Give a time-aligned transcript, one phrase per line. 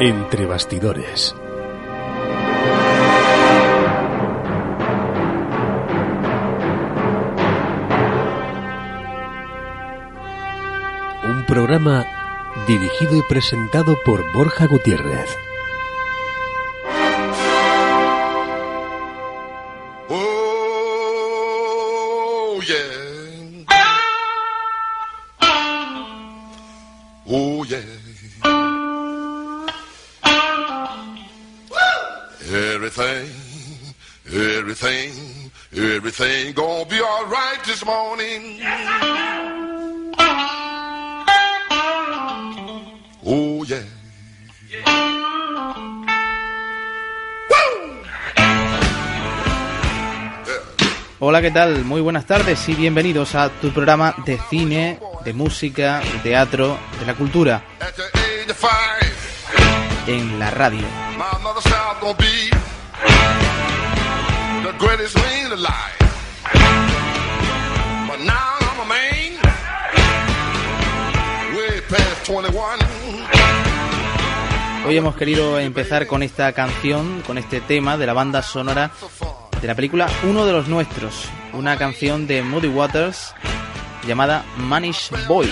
[0.00, 1.34] Entre bastidores.
[11.24, 12.06] Un programa
[12.66, 15.36] dirigido y presentado por Borja Gutiérrez.
[34.72, 38.60] Everything, everything gonna be alright this morning.
[43.24, 43.82] Oh, yeah.
[51.20, 51.84] Hola, ¿qué tal?
[51.84, 57.06] Muy buenas tardes y bienvenidos a tu programa de cine, de música, de teatro, de
[57.06, 57.62] la cultura
[60.06, 60.86] en la radio.
[64.72, 65.98] The greatest man alive.
[68.08, 69.32] But now I'm a man,
[71.56, 72.78] way past 21.
[74.86, 78.90] Hoy hemos querido empezar con esta canción, con este tema de la banda sonora
[79.60, 83.34] de la película Uno de los Nuestros, una canción de Moody Waters
[84.06, 85.48] llamada Manish Boy.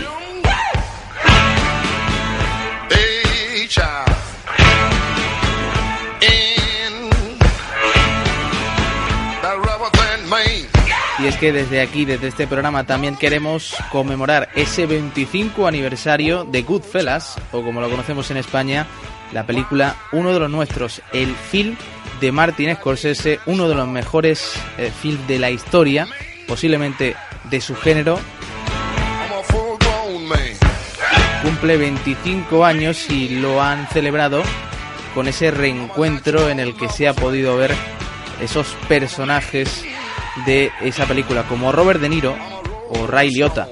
[11.30, 17.36] Es que desde aquí, desde este programa, también queremos conmemorar ese 25 aniversario de Goodfellas,
[17.52, 18.88] o como lo conocemos en España,
[19.32, 21.76] la película Uno de los Nuestros, el film
[22.20, 26.08] de Martin Scorsese, uno de los mejores eh, films de la historia,
[26.48, 27.14] posiblemente
[27.44, 28.18] de su género,
[31.44, 34.42] cumple 25 años y lo han celebrado
[35.14, 37.72] con ese reencuentro en el que se ha podido ver
[38.40, 39.84] esos personajes
[40.46, 42.36] de esa película, como Robert De Niro
[42.88, 43.68] o Ray Liotta.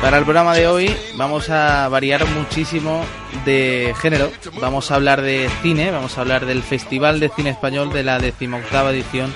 [0.00, 3.04] Para el programa de hoy vamos a variar muchísimo
[3.44, 4.30] de género.
[4.60, 8.18] Vamos a hablar de cine, vamos a hablar del Festival de Cine Español de la
[8.18, 9.34] decimoctava edición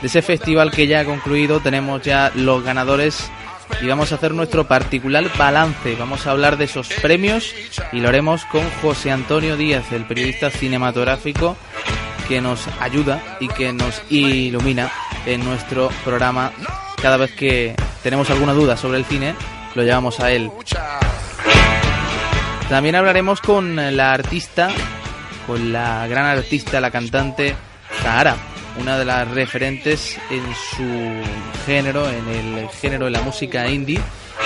[0.00, 1.60] de ese festival que ya ha concluido.
[1.60, 3.30] Tenemos ya los ganadores
[3.80, 5.96] y vamos a hacer nuestro particular balance.
[5.96, 7.54] Vamos a hablar de esos premios
[7.92, 11.56] y lo haremos con José Antonio Díaz, el periodista cinematográfico
[12.28, 14.90] que nos ayuda y que nos ilumina
[15.26, 16.52] en nuestro programa
[17.00, 19.34] cada vez que tenemos alguna duda sobre el cine
[19.74, 20.50] lo llevamos a él.
[22.68, 24.70] También hablaremos con la artista,
[25.46, 27.56] con la gran artista, la cantante
[28.02, 28.36] Zahara,
[28.78, 34.00] una de las referentes en su género, en el género de la música indie,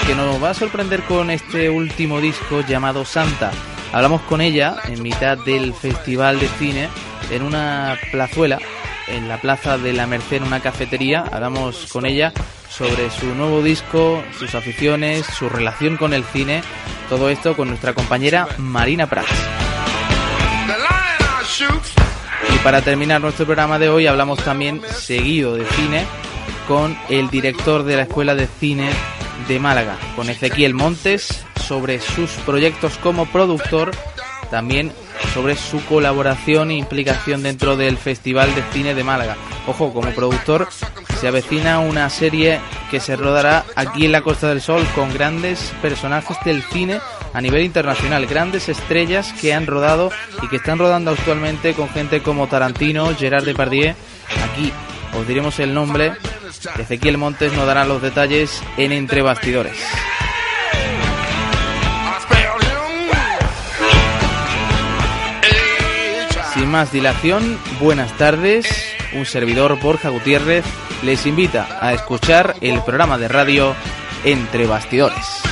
[0.06, 3.53] que nos va a sorprender con este último disco llamado Santa.
[3.93, 6.88] Hablamos con ella en mitad del Festival de Cine
[7.31, 8.59] en una plazuela,
[9.09, 11.25] en la Plaza de la Merced, en una cafetería.
[11.31, 12.32] Hablamos con ella
[12.69, 16.62] sobre su nuevo disco, sus aficiones, su relación con el cine,
[17.09, 19.31] todo esto con nuestra compañera Marina Prats.
[22.62, 26.05] Para terminar nuestro programa de hoy hablamos también seguido de cine
[26.69, 28.89] con el director de la Escuela de Cine
[29.49, 33.91] de Málaga, con Ezequiel Montes, sobre sus proyectos como productor,
[34.50, 34.93] también
[35.34, 39.37] sobre su colaboración e implicación dentro del Festival de Cine de Málaga.
[39.67, 40.69] Ojo, como productor
[41.20, 42.61] se avecina una serie
[42.91, 47.00] que se rodará aquí en la Costa del Sol con grandes personajes del cine
[47.32, 50.11] a nivel internacional, grandes estrellas que han rodado
[50.43, 53.94] y que están rodando actualmente con gente como Tarantino, Gerard Depardieu.
[54.50, 54.73] Aquí
[55.19, 56.12] os diremos el nombre.
[56.79, 59.76] Ezequiel Montes nos dará los detalles en Entre Bastidores.
[66.55, 68.67] Sin más dilación, buenas tardes.
[69.14, 70.64] Un servidor, Borja Gutiérrez,
[71.02, 73.75] les invita a escuchar el programa de radio
[74.25, 75.51] Entre Bastidores.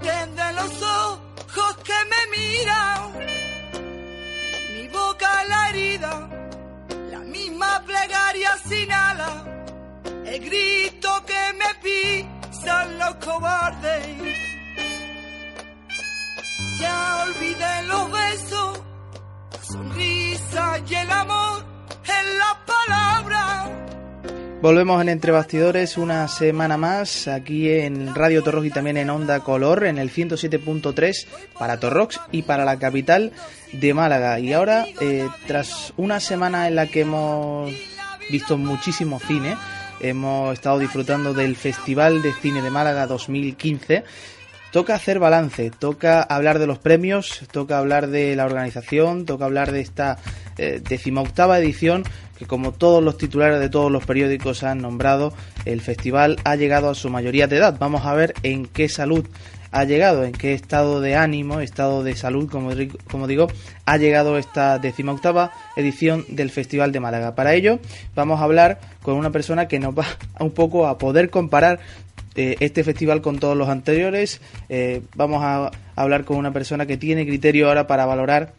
[0.00, 3.12] Cortes de los ojos que me miran,
[4.74, 6.28] mi boca la herida,
[7.10, 9.44] la misma plegaria sin alas,
[10.26, 14.06] el grito que me pisan los cobardes.
[16.78, 18.80] Ya olvidé los besos,
[19.52, 21.29] la sonrisa y el amor
[24.62, 29.40] Volvemos en Entre Bastidores una semana más aquí en Radio Torrox y también en Onda
[29.40, 31.26] Color en el 107.3
[31.58, 33.32] para Torrox y para la capital
[33.72, 34.38] de Málaga.
[34.38, 37.72] Y ahora, eh, tras una semana en la que hemos
[38.30, 39.56] visto muchísimo cine,
[39.98, 44.04] hemos estado disfrutando del Festival de Cine de Málaga 2015
[44.70, 49.72] toca hacer balance, toca hablar de los premios, toca hablar de la organización, toca hablar
[49.72, 50.18] de esta
[50.58, 52.04] eh, decimoctava edición
[52.40, 55.34] que como todos los titulares de todos los periódicos han nombrado,
[55.66, 57.76] el festival ha llegado a su mayoría de edad.
[57.78, 59.26] Vamos a ver en qué salud
[59.72, 63.48] ha llegado, en qué estado de ánimo, estado de salud, como, digo,
[63.84, 67.34] ha llegado esta decimoctava edición del Festival de Málaga.
[67.34, 67.78] Para ello
[68.14, 70.06] vamos a hablar con una persona que nos va
[70.40, 71.78] un poco a poder comparar
[72.36, 74.40] eh, este festival con todos los anteriores.
[74.70, 78.54] Eh, vamos a hablar con una persona que tiene criterio ahora para valorar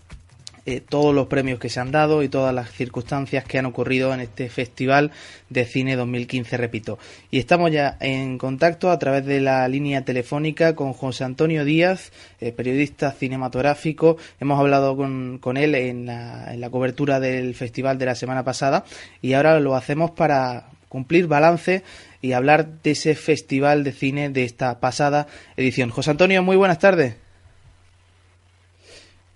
[0.66, 4.14] eh, todos los premios que se han dado y todas las circunstancias que han ocurrido
[4.14, 5.12] en este Festival
[5.50, 7.00] de Cine 2015, repito.
[7.30, 12.12] Y estamos ya en contacto a través de la línea telefónica con José Antonio Díaz,
[12.56, 14.18] periodista cinematográfico.
[14.40, 18.44] Hemos hablado con, con él en la, en la cobertura del festival de la semana
[18.44, 18.86] pasada
[19.22, 21.84] y ahora lo hacemos para cumplir balance
[22.22, 25.90] y hablar de ese festival de cine de esta pasada edición.
[25.90, 27.16] José Antonio, muy buenas tardes.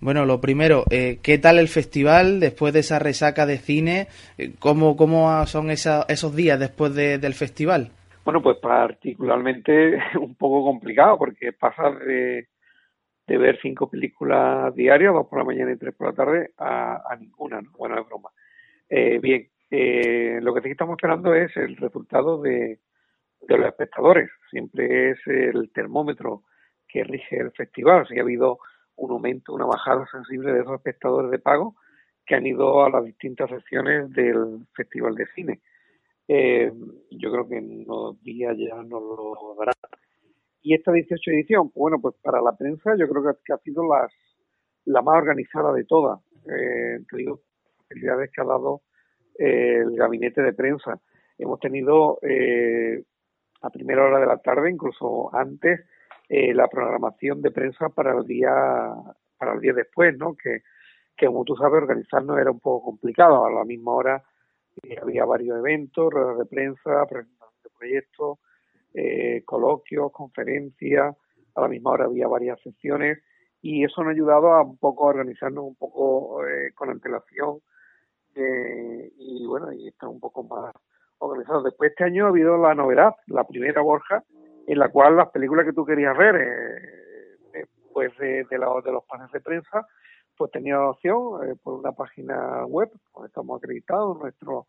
[0.05, 4.05] Bueno, lo primero, eh, ¿qué tal el festival después de esa resaca de cine?
[4.37, 7.89] Eh, ¿Cómo, cómo son esos días después del festival?
[8.23, 12.49] Bueno, pues particularmente un poco complicado porque pasar de,
[13.25, 17.01] de ver cinco películas diarias, dos por la mañana y tres por la tarde, a,
[17.19, 17.71] ninguna, ¿no?
[17.75, 18.29] Bueno, es broma.
[18.87, 22.77] Eh, bien, eh, lo que sí estamos esperando es el resultado de,
[23.47, 24.29] los espectadores.
[24.51, 26.43] Siempre es el termómetro
[26.87, 28.07] que rige el festival.
[28.07, 28.59] Si ha habido
[28.97, 31.75] un aumento, una bajada sensible de esos espectadores de pago
[32.25, 35.61] que han ido a las distintas secciones del Festival de Cine.
[36.27, 36.71] Eh,
[37.11, 39.73] yo creo que en unos días ya nos lo dará.
[40.61, 43.83] Y esta 18 edición, pues bueno, pues para la prensa yo creo que, ha sido
[43.87, 44.11] las,
[44.85, 46.19] la más organizada de todas.
[46.49, 47.41] Eh, te digo,
[47.87, 48.81] facilidades que ha dado
[49.37, 50.99] el gabinete de prensa.
[51.37, 53.03] Hemos tenido eh,
[53.61, 55.81] a primera hora de la tarde, incluso antes,
[56.29, 58.51] eh, la programación de prensa para el día
[59.37, 60.35] para el día después, ¿no?
[60.35, 60.61] Que,
[61.15, 63.45] que como tú sabes, organizarnos era un poco complicado.
[63.45, 64.23] A la misma hora
[64.83, 68.39] eh, había varios eventos, ruedas de prensa, presentación de proyectos,
[69.45, 71.15] coloquios, conferencias.
[71.55, 73.19] A la misma hora había varias sesiones
[73.61, 76.41] y eso nos ha ayudado a un poco a organizarnos un poco
[76.75, 77.59] con antelación
[78.35, 80.73] eh, y bueno, y está un poco más
[81.19, 81.63] organizado.
[81.63, 84.23] Después este año ha habido la novedad, la primera Borja,
[84.67, 89.05] en la cual las películas que tú querías ver eh, después de, de, de los
[89.05, 89.87] paneles de prensa,
[90.37, 94.67] pues tenía opción eh, por una página web, donde estamos acreditados, nuestro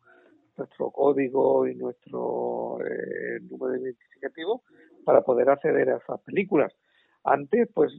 [0.56, 4.62] nuestro código y nuestro eh, número de identificativo
[5.04, 6.72] para poder acceder a esas películas.
[7.24, 7.92] Antes, pues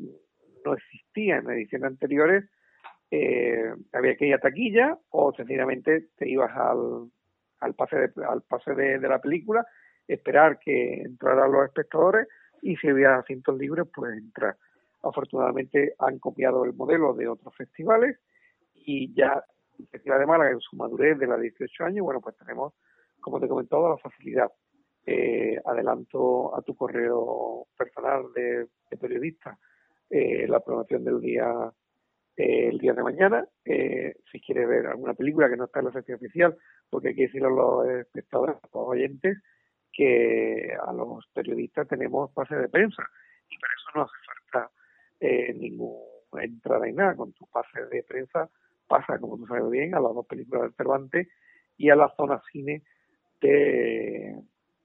[0.65, 2.49] no existía en ediciones anteriores
[3.09, 7.09] eh, había que ir a taquilla o sencillamente te ibas al,
[7.61, 9.65] al pase, de, al pase de, la película,
[10.07, 12.27] esperar que entraran los espectadores
[12.61, 14.55] y si había asientos libres, pues entrar.
[15.03, 18.17] Afortunadamente han copiado el modelo de otros festivales
[18.73, 19.43] y ya
[19.77, 22.73] el de Málaga en su madurez de los 18 años, bueno, pues tenemos,
[23.19, 24.51] como te he la facilidad.
[25.09, 28.67] Eh, adelanto a tu correo personal de,
[28.99, 29.57] periodista
[30.09, 31.71] eh, la promoción del día
[32.37, 33.47] eh, el día de mañana.
[33.65, 36.55] Eh, si quieres ver alguna película que no está en la sección oficial,
[36.89, 39.39] porque hay que decirle a los espectadores, a los oyentes,
[39.97, 43.03] que a los periodistas tenemos pase de prensa
[43.49, 44.13] y para eso no hace
[44.51, 44.71] falta
[45.19, 47.15] eh, ninguna entrada ni nada.
[47.15, 48.47] Con tu pase de prensa
[48.87, 51.27] pasa, como tú sabes bien, a las dos películas del Cervantes
[51.77, 52.83] y a la zona cine
[53.41, 54.39] de,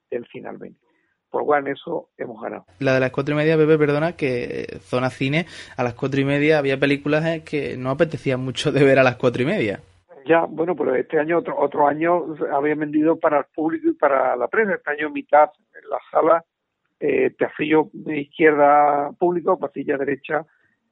[0.09, 0.83] del Final 20
[1.29, 2.67] por cual en eso hemos ganado.
[2.77, 6.21] La de las cuatro y media, Pepe, perdona, que eh, zona cine, a las cuatro
[6.21, 9.47] y media había películas eh, que no apetecían mucho de ver a las cuatro y
[9.47, 9.81] media.
[10.25, 14.35] Ya, bueno, pero este año, otro, otro año, habían vendido para el público y para
[14.35, 14.75] la prensa.
[14.75, 16.45] Este año mitad en la sala,
[16.99, 20.45] eh, pasillo izquierda público, pasilla derecha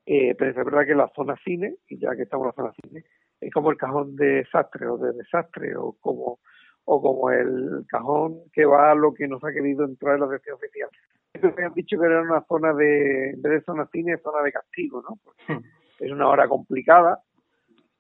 [0.05, 2.73] Eh, pero es verdad que la zona cine, y ya que estamos en la zona
[2.81, 3.05] cine,
[3.39, 6.39] es como el cajón de desastre o de desastre, o como,
[6.85, 10.29] o como el cajón que va a lo que nos ha querido entrar en la
[10.29, 10.89] sección oficial.
[11.33, 14.51] Entonces han dicho que era una zona de, en vez de zona cine, zona de
[14.51, 15.17] castigo, ¿no?
[15.23, 15.63] Porque
[15.99, 17.19] es una hora complicada,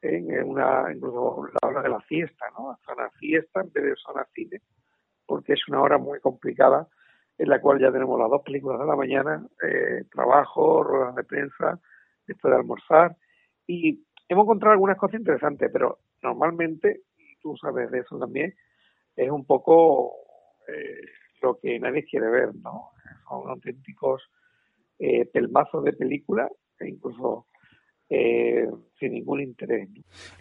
[0.01, 2.77] es una, incluso la hora de la fiesta, ¿no?
[2.85, 4.61] Zona fiesta en vez de zona cine,
[5.25, 6.87] porque es una hora muy complicada
[7.37, 11.23] en la cual ya tenemos las dos películas de la mañana, eh, trabajo, ruedas de
[11.23, 11.79] prensa,
[12.27, 13.15] después de almorzar,
[13.65, 18.53] y hemos encontrado algunas cosas interesantes, pero normalmente, y tú sabes de eso también,
[19.15, 20.13] es un poco
[20.67, 21.01] eh,
[21.41, 22.91] lo que nadie quiere ver, ¿no?
[23.27, 24.21] Son auténticos
[24.99, 26.47] eh, pelmazos de película,
[26.79, 27.47] e incluso
[28.13, 28.65] eh,
[28.99, 29.87] sin ningún interés.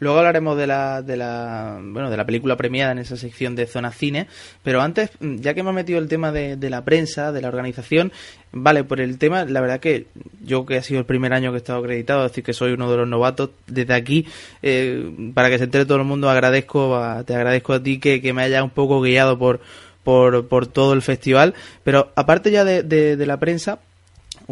[0.01, 3.67] Luego hablaremos de la, de la bueno de la película premiada en esa sección de
[3.67, 4.27] zona cine,
[4.65, 8.11] pero antes, ya que hemos metido el tema de, de la prensa, de la organización,
[8.53, 10.07] vale, por el tema, la verdad que
[10.45, 12.73] yo que ha sido el primer año que he estado acreditado, es decir que soy
[12.73, 14.27] uno de los novatos, desde aquí,
[14.63, 18.33] eh, para que se entere todo el mundo, agradezco te agradezco a ti que, que
[18.33, 19.61] me hayas un poco guiado por,
[20.03, 23.79] por, por todo el festival, pero aparte ya de- de la prensa,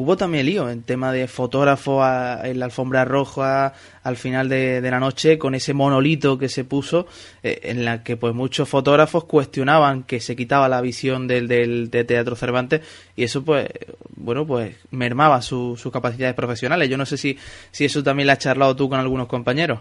[0.01, 2.01] Hubo también lío en tema de fotógrafo
[2.45, 3.73] en la alfombra roja
[4.05, 7.09] al final de, la noche con ese monolito que se puso
[7.43, 11.91] eh, en la que pues muchos fotógrafos cuestionaban que se quitaba la visión del, del
[11.91, 12.81] de Teatro Cervantes
[13.17, 13.67] y eso pues
[14.15, 16.89] bueno pues mermaba su- sus capacidades profesionales.
[16.89, 17.37] Yo no sé si,
[17.73, 19.81] si eso también lo has charlado tú con algunos compañeros.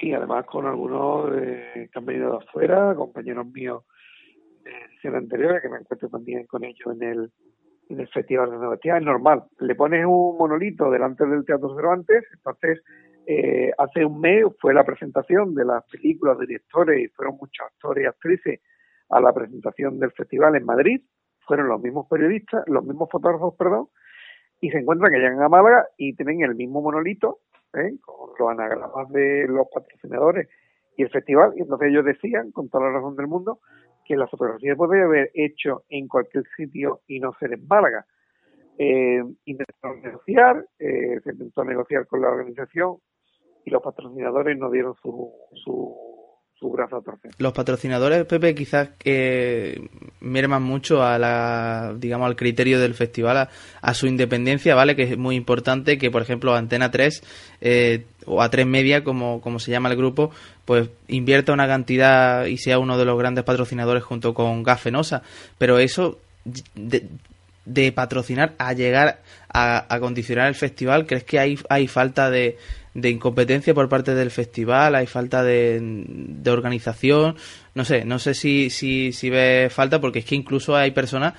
[0.00, 3.82] Sí, además con algunos eh, que han venido de afuera, compañeros míos
[4.64, 7.30] de ediciones anteriores, que me encuentro también con ellos en el,
[7.88, 8.98] en el Festival de Sebastián.
[8.98, 12.82] Es normal, le pones un monolito delante del Teatro Cervantes, entonces
[13.26, 18.04] eh, hace un mes fue la presentación de las películas, directores, y fueron muchos actores
[18.04, 18.60] y actrices
[19.10, 21.00] a la presentación del festival en Madrid,
[21.46, 23.88] fueron los mismos periodistas, los mismos fotógrafos, perdón,
[24.60, 27.40] y se encuentran que llegan a Málaga y tienen el mismo monolito,
[27.74, 27.96] ¿eh?
[28.00, 30.48] con los anagramas de los patrocinadores
[30.96, 33.60] y el festival, y entonces ellos decían, con toda la razón del mundo,
[34.08, 38.06] que la fotografía puede haber hecho en cualquier sitio y no ser en Málaga.
[38.78, 42.96] Eh, intentaron negociar, eh, se intentó negociar con la organización
[43.66, 45.30] y los patrocinadores no dieron su,
[45.62, 46.07] su,
[46.58, 47.02] su brazo a.
[47.38, 49.88] Los patrocinadores, Pepe, quizás que
[50.20, 53.48] merman mucho a la, digamos, al criterio del festival,
[53.80, 54.96] a, su independencia, ¿vale?
[54.96, 57.22] Que es muy importante que, por ejemplo, Antena 3
[57.60, 60.30] eh, o A3 Media, como, como se llama el grupo,
[60.64, 65.22] pues invierta una cantidad y sea uno de los grandes patrocinadores junto con Gafenosa.
[65.58, 66.18] Pero eso
[67.68, 69.18] de patrocinar a llegar
[69.52, 72.56] a, a condicionar el festival, ¿crees que hay, hay falta de,
[72.94, 77.36] de incompetencia por parte del festival, hay falta de, de organización,
[77.74, 81.34] no sé, no sé si, si, si ve falta, porque es que incluso hay personas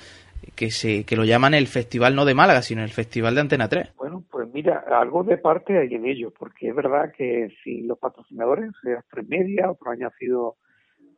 [0.56, 3.68] que se que lo llaman el festival no de Málaga, sino el festival de Antena
[3.68, 3.94] 3.
[3.98, 7.98] Bueno, pues mira, algo de parte hay en ello, porque es verdad que si los
[7.98, 10.56] patrocinadores, sea Tres Media, otro año ha sido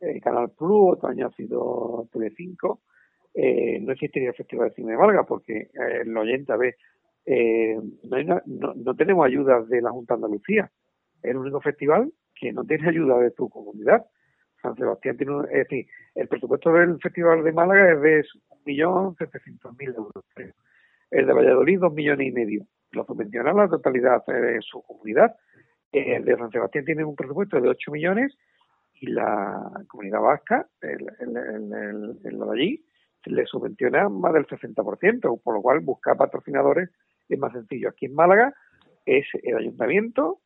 [0.00, 2.80] eh, Canal Plus, otro año ha sido Telecinco,
[3.34, 6.76] eh, no existiría el Festival de Cine de Málaga, porque eh, el oyente, a ver,
[7.24, 10.70] eh, no, no, no tenemos ayuda de la Junta de Andalucía,
[11.22, 14.04] es el único festival que no tiene ayuda de tu comunidad.
[14.60, 18.24] San Sebastián tiene, un- es decir, el presupuesto del Festival de Málaga es de
[18.64, 20.24] 1.700.000 euros.
[21.10, 22.64] El de Valladolid, dos millones y medio.
[22.92, 25.34] Lo subvenciona la totalidad de su comunidad.
[25.92, 28.36] Eh, El de San Sebastián tiene un presupuesto de 8 millones
[29.00, 32.84] y la comunidad vasca, el- el de allí,
[33.26, 36.90] le subvenciona más del 60%, por lo cual buscar patrocinadores
[37.28, 37.88] es más sencillo.
[37.88, 38.54] Aquí en Málaga
[39.06, 40.40] es el ayuntamiento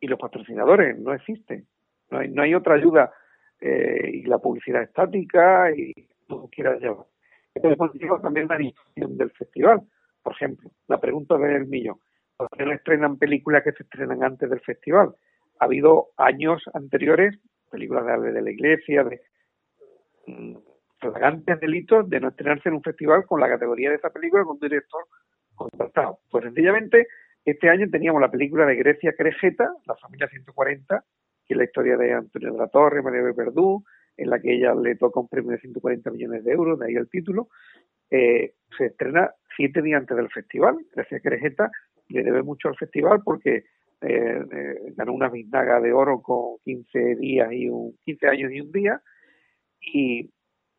[0.00, 1.66] y los patrocinadores, no existen.
[2.10, 3.12] No hay, no hay otra ayuda
[3.60, 5.92] eh, y la publicidad estática y
[6.26, 7.06] como quieras llevar.
[7.54, 9.82] Entonces, también la difusión del festival.
[10.22, 11.98] Por ejemplo, la pregunta del millón.
[12.36, 15.14] ¿Por qué no estrenan películas que se estrenan antes del festival?
[15.58, 17.38] Ha habido años anteriores,
[17.70, 19.20] películas de de la Iglesia, de
[21.00, 24.54] flagrantes delitos de no estrenarse en un festival con la categoría de esa película con
[24.54, 25.04] un director
[25.54, 26.18] contratado.
[26.30, 27.08] Pues sencillamente,
[27.44, 31.04] este año teníamos la película de Grecia Crejeta, La familia 140,
[31.46, 33.82] que es la historia de Antonio de la Torre, María de Verdú,
[34.16, 36.94] en la que ella le toca un premio de 140 millones de euros, de ahí
[36.94, 37.48] el título.
[38.10, 40.76] Eh, se estrena siete días antes del festival.
[40.94, 41.70] Grecia Crejeta
[42.08, 43.64] le debe mucho al festival porque
[44.02, 48.60] eh, eh, ganó una biznaga de oro con 15 días y un 15 años y
[48.60, 49.00] un día
[49.80, 50.30] y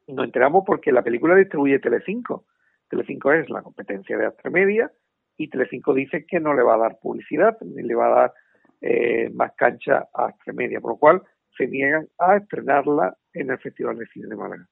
[0.07, 2.45] nos enteramos porque la película distribuye Telecinco.
[2.89, 4.91] Telecinco es la competencia de Astremedia
[5.37, 8.33] y Telecinco dice que no le va a dar publicidad ni le va a dar
[8.81, 11.21] eh, más cancha a Astremedia, por lo cual
[11.57, 14.67] se niegan a estrenarla en el Festival de Cine de Málaga.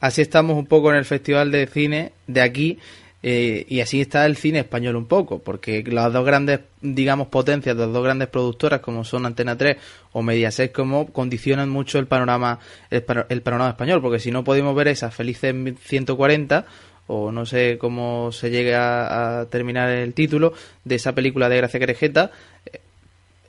[0.00, 2.78] Así estamos un poco en el Festival de Cine de aquí.
[3.24, 7.76] Eh, y así está el cine español un poco, porque las dos grandes, digamos, potencias,
[7.76, 9.76] las dos grandes productoras como son Antena 3
[10.12, 12.58] o Mediaset, como condicionan mucho el panorama,
[12.90, 16.66] el, panorama español, porque si no podemos ver esas felices 140
[17.06, 20.52] o no sé cómo se llegue a, terminar el título
[20.84, 22.32] de esa película de Gracia Querejeta,
[22.66, 22.80] eh,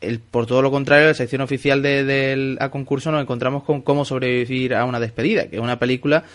[0.02, 3.82] el, por todo lo contrario, la sección oficial del de, a concurso nos encontramos con
[3.82, 6.26] cómo sobrevivir a una despedida, que es una película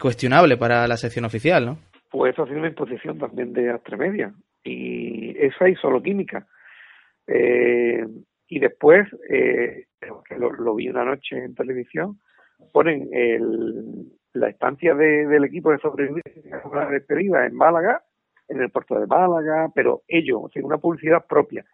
[0.00, 1.78] cuestionable para la sección oficial, ¿no?
[2.10, 4.32] Pues eso ha sido una imposición también de Astremedia
[4.64, 6.46] y eso hay solo química.
[7.26, 8.06] Eh,
[8.48, 9.86] y después eh,
[10.36, 12.18] lo, vi una noche en televisión
[12.72, 18.02] ponen el, la estancia de, del equipo de sobrevivencia una despedida en Málaga
[18.48, 21.64] en el puerto de Málaga pero ellos sin una publicidad propia.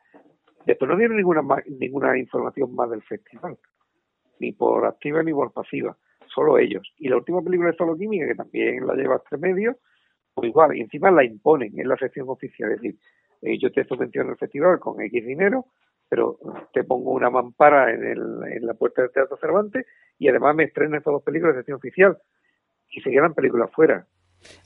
[0.66, 1.42] Después no dieron ninguna
[1.78, 3.56] ninguna información más del festival
[4.40, 6.92] ni por activa ni por pasiva solo ellos.
[6.98, 9.76] Y la última película de Solo Química que también la lleva Astremedia
[10.34, 12.98] pues igual, y encima la imponen en la sección oficial, es decir,
[13.42, 15.66] eh, yo te subvenciono el festival con X dinero,
[16.08, 16.38] pero
[16.72, 18.20] te pongo una mampara en, el,
[18.52, 19.86] en la puerta del Teatro Cervantes
[20.18, 22.18] y además me estreno estas dos películas de sección oficial
[22.90, 24.06] y se quedan películas fuera.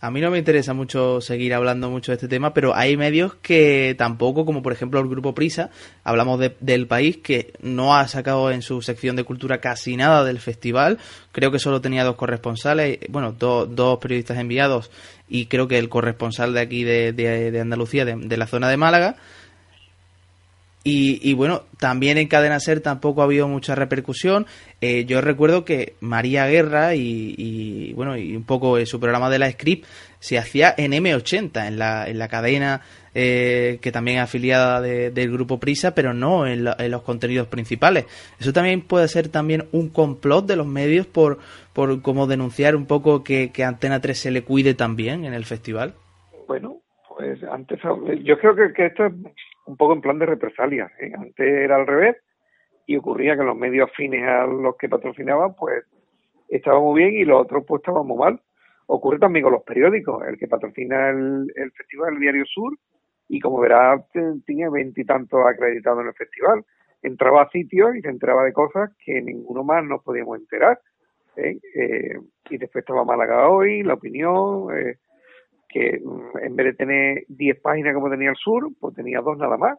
[0.00, 3.34] A mí no me interesa mucho seguir hablando mucho de este tema, pero hay medios
[3.34, 5.70] que tampoco, como por ejemplo el Grupo Prisa,
[6.04, 10.40] hablamos del país, que no ha sacado en su sección de cultura casi nada del
[10.40, 10.98] festival.
[11.32, 14.90] Creo que solo tenía dos corresponsales, bueno, dos periodistas enviados
[15.28, 19.16] y creo que el corresponsal de aquí de, de, Andalucía, de, la zona de Málaga.
[20.90, 24.46] Y, bueno, también en Cadena Ser tampoco ha habido mucha repercusión.
[24.80, 29.50] Eh, yo recuerdo que María Guerra y, bueno, y un poco su programa de la
[29.50, 29.84] Script
[30.18, 32.80] se hacía en M80, en la, en la cadena
[33.14, 38.06] eh, que también es afiliada del grupo Prisa, pero no en, los contenidos principales.
[38.40, 41.38] Eso también puede ser también un complot de los medios por,
[41.74, 45.44] por como denunciar un poco que, que Antena 3 se le cuide también en el
[45.44, 45.92] festival.
[46.46, 47.78] Bueno, pues antes
[48.24, 49.12] yo creo que, que esto es
[49.68, 50.90] un poco en plan de represalia.
[50.98, 51.12] ¿eh?
[51.14, 52.16] Antes era al revés
[52.86, 55.84] y ocurría que los medios afines a los que patrocinaban, pues
[56.48, 58.40] estaban muy bien y los otros pues estaban muy mal.
[58.86, 60.26] Ocurre también con los periódicos.
[60.26, 62.72] El que patrocina el, el festival, el Diario Sur,
[63.28, 64.02] y como verás,
[64.46, 66.64] tiene veintitantos acreditados en el festival.
[67.02, 70.80] Entraba a sitios y se enteraba de cosas que ninguno más nos podíamos enterar.
[71.36, 71.58] ¿eh?
[71.74, 74.96] Eh, y después estaba Málaga hoy, La Opinión, eh,
[75.68, 79.36] que mm, en vez de tener 10 páginas como tenía el Sur, pues tenía dos
[79.38, 79.78] nada más.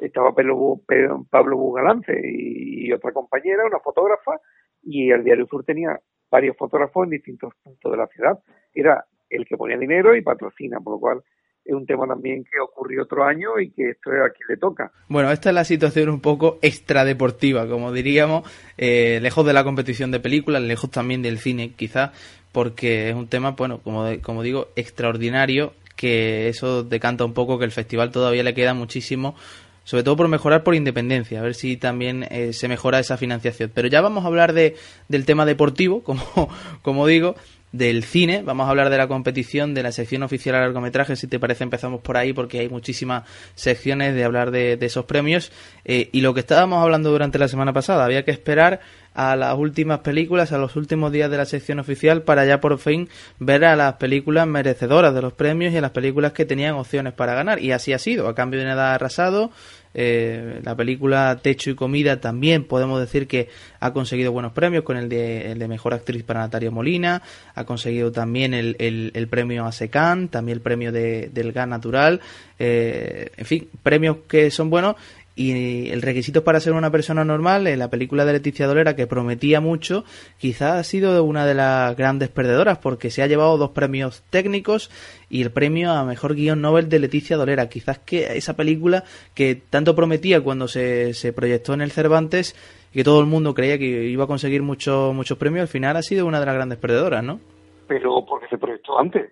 [0.00, 4.40] Estaba Pablo Bugalance y, otra compañera, una fotógrafa,
[4.82, 8.40] y el Diario Sur tenía varios fotógrafos en distintos puntos de la ciudad.
[8.74, 11.22] Era el que ponía dinero y patrocina, por lo cual
[11.64, 14.56] es un tema también que ocurrió otro año y que esto es a quien le
[14.56, 14.92] toca.
[15.08, 20.10] Bueno, esta es la situación un poco extradeportiva, como diríamos, eh, lejos de la competición
[20.10, 22.10] de películas, lejos también del cine, quizás,
[22.52, 27.64] porque es un tema, bueno, como, como digo, extraordinario, que eso decanta un poco que
[27.64, 29.36] el festival todavía le queda muchísimo
[29.84, 33.70] sobre todo por mejorar por independencia, a ver si también eh, se mejora esa financiación.
[33.74, 34.76] Pero ya vamos a hablar de,
[35.08, 36.48] del tema deportivo, como,
[36.82, 37.34] como digo,
[37.72, 38.42] del cine.
[38.42, 41.16] Vamos a hablar de la competición, de la sección oficial a largometraje.
[41.16, 45.50] Si te parece, empezamos por ahí porque hay muchísimas secciones de hablar de, esos premios.
[45.84, 48.80] Eh, y lo que estábamos hablando durante la semana pasada, había que esperar
[49.14, 52.78] a las últimas películas, a los últimos días de la sección oficial para ya por
[52.78, 53.08] fin
[53.38, 57.12] ver a las películas merecedoras de los premios y a las películas que tenían opciones
[57.12, 57.60] para ganar.
[57.60, 58.28] Y así ha sido.
[58.28, 59.50] A cambio de nada arrasado,
[59.94, 63.48] eh, la película Techo y Comida también podemos decir que
[63.80, 67.22] ha conseguido buenos premios con el de, el de Mejor Actriz para Natalia Molina,
[67.54, 72.20] ha conseguido también el, el, premio a Secan, también el premio de, del GAN Natural,
[72.58, 74.96] eh, en fin, premios que son buenos
[75.34, 79.06] y el requisito para ser una persona normal en la película de Leticia Dolera que
[79.06, 80.04] prometía mucho
[80.38, 84.90] quizás ha sido una de las grandes perdedoras porque se ha llevado dos premios técnicos
[85.30, 87.68] y el premio a mejor guion Nobel de Leticia Dolera.
[87.68, 92.54] Quizás que esa película que tanto prometía cuando se, se proyectó en el Cervantes
[92.92, 96.02] que todo el mundo creía que iba a conseguir muchos muchos premios al final ha
[96.02, 97.40] sido una de las grandes perdedoras ¿no?
[97.92, 99.30] pero porque se proyectó antes.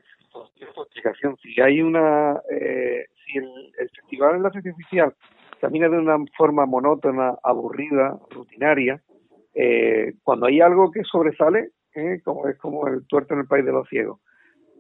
[0.75, 1.37] Su explicación.
[1.39, 5.15] Si hay una eh, si el, festival en la sesión oficial
[5.61, 9.01] camina de una forma monótona, aburrida, rutinaria,
[9.55, 13.65] eh, cuando hay algo que sobresale, eh, como es como el tuerto en el país
[13.65, 14.21] de los ciegos,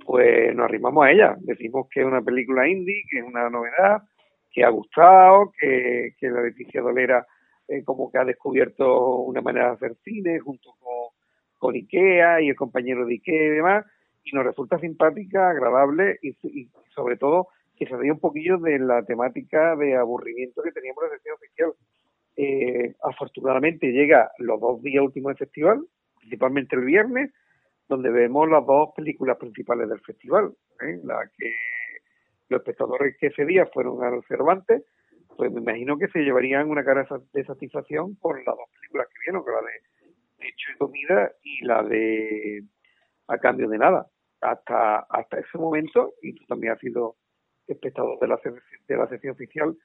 [0.04, 4.02] pues nos arrimamos a ella, decimos que es una película indie, que es una novedad,
[4.50, 7.26] que ha gustado, que, que la Leticia Dolera
[7.68, 11.10] eh, como que ha descubierto una manera de hacer cine junto con,
[11.58, 13.86] con Ikea y el compañero de Ikea y demás,
[14.24, 17.48] y nos resulta simpática, agradable y, y sobre todo
[17.80, 21.34] que se dio un poquillo de la temática de aburrimiento que teníamos en la sesión
[21.36, 21.72] oficial.
[22.36, 25.86] Eh, afortunadamente llega los dos días últimos del festival,
[26.18, 27.32] principalmente el viernes,
[27.88, 31.00] donde vemos las dos películas principales del festival, ¿eh?
[31.04, 31.54] la que
[32.50, 34.84] los espectadores que ese día fueron al Cervantes,
[35.38, 39.20] pues me imagino que se llevarían una cara de satisfacción por las dos películas que
[39.24, 42.62] vieron, que la de Hecho y Comida y la de
[43.26, 44.06] A Cambio de Nada.
[44.42, 47.16] Hasta, hasta ese momento, y tú también has sido
[47.74, 48.40] espectador de la,
[48.88, 49.76] de la sección oficial,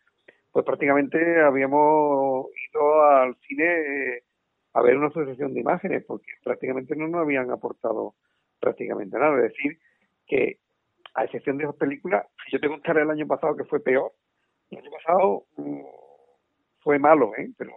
[0.51, 4.23] pues prácticamente habíamos ido al cine eh,
[4.73, 8.15] a ver una asociación de imágenes, porque prácticamente no nos habían aportado
[8.59, 9.37] prácticamente nada.
[9.37, 9.77] Es decir,
[10.25, 10.59] que
[11.13, 14.11] a excepción de esas películas, si yo te contara el año pasado que fue peor,
[14.71, 15.81] el año pasado mm,
[16.79, 17.49] fue malo, ¿eh?
[17.57, 17.71] pero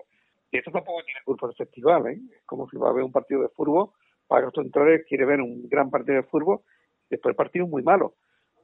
[0.50, 2.20] esto tampoco tiene culpa del festival, ¿eh?
[2.34, 3.90] es como si va a haber un partido de fútbol,
[4.26, 6.60] para tu entonces quiere ver un gran partido de fútbol,
[7.08, 8.14] después el partido muy malo.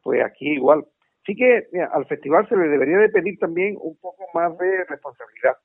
[0.03, 0.85] Pues aquí igual,
[1.27, 5.57] Sí que al festival se le debería de pedir también un poco más de responsabilidad.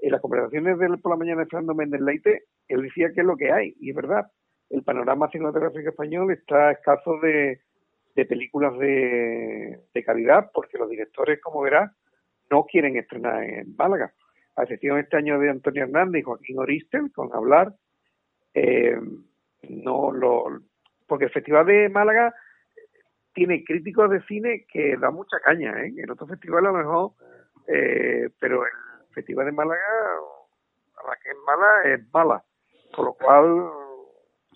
[0.00, 3.26] En las conversaciones del por la mañana de Fernando Méndez Leite, él decía que es
[3.26, 4.26] lo que hay, y es verdad.
[4.70, 7.60] El panorama cinematográfico español está escaso de,
[8.14, 11.92] películas de, calidad, porque los directores, como verás,
[12.50, 14.12] no quieren estrenar en Málaga.
[14.56, 17.74] A excepción este año de Antonio Hernández y Joaquín Oristel, con hablar,
[18.54, 18.96] eh,
[19.68, 20.62] no lo,
[21.06, 22.34] porque el Festival de Málaga
[23.32, 25.92] tiene críticos de cine que da mucha caña, ¿eh?
[25.96, 27.12] En otros festivales a lo mejor,
[27.66, 28.72] eh, pero el
[29.14, 29.80] Festival de Málaga,
[31.06, 32.44] la que es mala, es mala.
[32.94, 33.70] Por lo cual,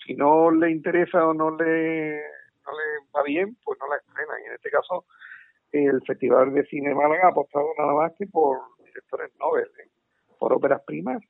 [0.05, 2.23] si no le interesa o no le,
[2.65, 4.41] no le va bien, pues no la estrena.
[4.43, 5.05] Y en este caso,
[5.73, 9.89] el Festival de Cine de Málaga ha apostado nada más que por directores Nobel, ¿eh?
[10.39, 11.23] por óperas primas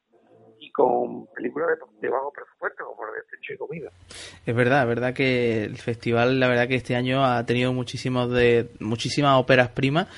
[0.61, 1.69] y con películas
[2.01, 3.91] de, bajo presupuesto como de Techo y Comida.
[4.45, 8.31] Es verdad, es verdad que el festival, la verdad que este año ha tenido muchísimos
[8.31, 10.09] de muchísimas óperas primas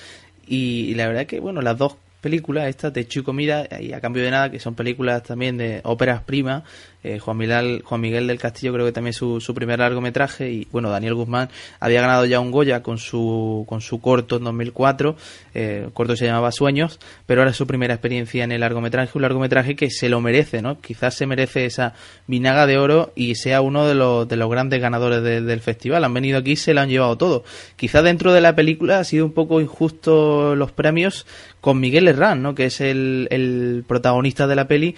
[0.46, 4.22] y, la verdad que bueno, las dos películas, esta de y Comida y a cambio
[4.22, 6.64] de nada, que son películas también de óperas primas.
[7.04, 10.66] Eh, Juan, Miguel, Juan Miguel del Castillo creo que también su, su primer largometraje y
[10.72, 15.16] bueno, Daniel Guzmán había ganado ya un Goya con su, con su corto en 2004,
[15.54, 19.12] eh, el corto se llamaba Sueños, pero ahora es su primera experiencia en el largometraje,
[19.14, 20.80] un largometraje que se lo merece, ¿no?
[20.80, 21.94] Quizás se merece esa
[22.26, 26.02] vinaga de oro y sea uno de los, de los grandes ganadores del festival.
[26.02, 27.44] Han venido aquí y se lo han llevado todo.
[27.76, 31.26] Quizás dentro de la película ha sido un poco injusto los premios
[31.61, 32.54] con Miguel Herrán, ¿no?
[32.54, 34.96] que es el, el protagonista de la peli,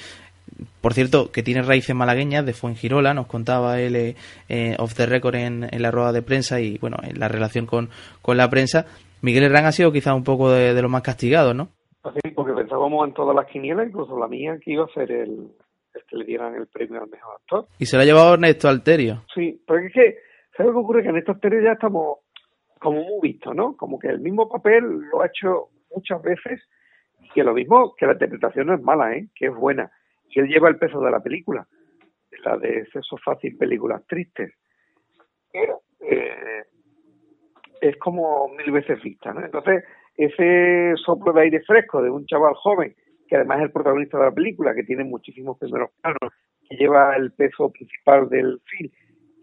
[0.81, 4.17] por cierto, que tiene raíces malagueñas de Fuengirola, nos contaba él eh,
[4.49, 7.89] eh, off the record en, la rueda de prensa y bueno, en la relación con,
[8.23, 8.87] con la prensa.
[9.23, 11.69] Miguel Herrán ha sido quizá un poco de, de los más castigados, ¿no?
[12.03, 15.49] Sí, porque pensábamos en todas las quinielas, incluso la mía, que iba a ser el,
[16.09, 17.67] que le dieran el premio al mejor actor.
[17.79, 19.25] Y se lo ha llevado Ernesto Alterio.
[19.35, 20.17] Sí, porque es que,
[20.57, 21.03] ¿sabes lo que ocurre?
[21.03, 22.19] Que Ernesto Alterio ya estamos
[22.79, 23.77] como muy visto, ¿no?
[23.77, 26.61] Como que el mismo papel lo ha hecho muchas veces
[27.35, 29.29] que lo mismo que la interpretación no es mala, ¿eh?
[29.35, 29.91] que es buena.
[30.31, 31.67] Y él lleva el peso de la película,
[32.45, 34.53] la de Sexo Fácil, películas tristes.
[35.53, 36.65] Pero eh,
[37.81, 39.45] es como mil veces vista, ¿no?
[39.45, 39.85] Entonces,
[40.17, 42.95] ese soplo de aire fresco de un chaval joven,
[43.27, 46.33] que además es el protagonista de la película, que tiene muchísimos primeros planos,
[46.69, 48.91] que lleva el peso principal del film,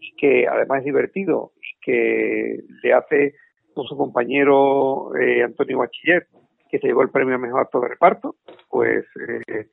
[0.00, 3.34] y que además es divertido, y que le hace
[3.74, 6.26] con su compañero eh, Antonio Bachiller,
[6.70, 8.36] que se llevó el premio a mejor actor de reparto,
[8.68, 9.04] pues
[9.46, 9.68] eh,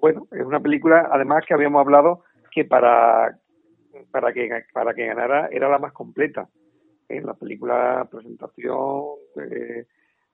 [0.00, 3.38] bueno, es una película además que habíamos hablado que para
[4.10, 6.48] para que para que ganara era la más completa
[7.08, 9.04] en la película presentación
[9.36, 9.86] eh,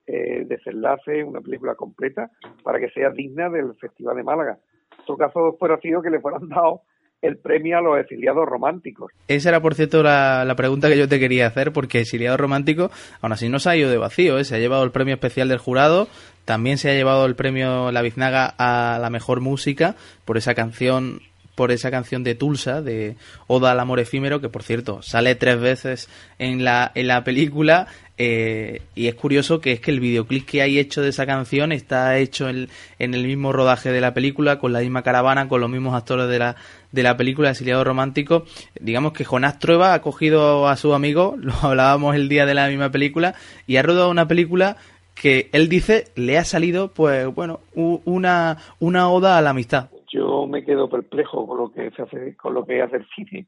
[0.07, 2.31] eh, desenlace una película completa
[2.63, 4.59] para que sea digna del festival de Málaga.
[4.97, 6.81] En todo caso fuera sido que le fueran dado
[7.21, 9.11] el premio a los exiliados románticos.
[9.27, 12.91] Esa era, por cierto, la, la, pregunta que yo te quería hacer, porque exiliado romántico,
[13.21, 14.43] aún así no se ha ido de vacío, ¿eh?
[14.43, 16.07] se ha llevado el premio especial del jurado,
[16.45, 21.21] también se ha llevado el premio La Biznaga a la mejor música por esa canción
[21.55, 25.59] por esa canción de Tulsa, de Oda al amor efímero, que por cierto sale tres
[25.59, 27.87] veces en la, en la película.
[28.23, 31.71] Eh, y es curioso que es que el videoclip que hay hecho de esa canción
[31.71, 32.67] está hecho en,
[32.99, 36.27] en, el mismo rodaje de la película, con la misma caravana, con los mismos actores
[36.27, 36.55] de la,
[36.91, 38.43] de la película Exiliado Romántico.
[38.79, 42.67] Digamos que Jonás Trueba ha cogido a su amigo, lo hablábamos el día de la
[42.67, 43.33] misma película,
[43.65, 44.77] y ha rodado una película
[45.15, 50.45] que él dice le ha salido, pues bueno, una, una oda a la amistad yo
[50.45, 53.45] me quedo perplejo con lo que se hace, con lo que es hacer cine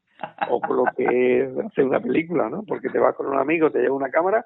[0.49, 1.03] o con lo que
[1.43, 2.63] es hacer una película, ¿no?
[2.63, 4.45] Porque te vas con un amigo, te lleva una cámara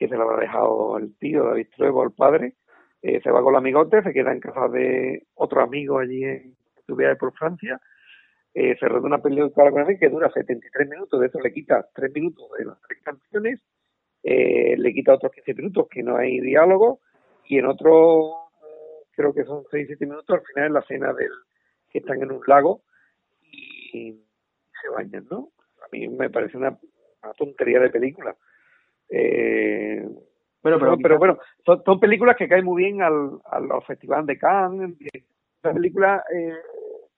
[0.00, 2.54] que se la habrá dejado el tío David Truebo, el padre,
[3.02, 6.56] eh, se va con el amigote, se queda en casa de otro amigo allí en
[6.86, 7.78] su viaje por Francia,
[8.54, 12.14] eh, se roda una con él que dura 73 minutos, de eso le quita 3
[12.14, 13.60] minutos de las tres canciones,
[14.22, 17.00] eh, le quita otros 15 minutos que no hay diálogo
[17.44, 18.36] y en otro
[19.12, 21.30] creo que son 6-7 minutos al final en la cena del
[21.90, 22.84] que están en un lago
[23.52, 24.12] y
[24.80, 25.50] se bañan, ¿no?
[25.82, 26.78] A mí me parece una,
[27.36, 28.34] tontería de película.
[29.10, 30.04] Eh,
[30.62, 34.26] Bueno, pero, pero, bueno, son, son películas que caen muy bien al, a los festivales
[34.26, 34.94] de Cannes.
[35.62, 36.56] Esa película, eh,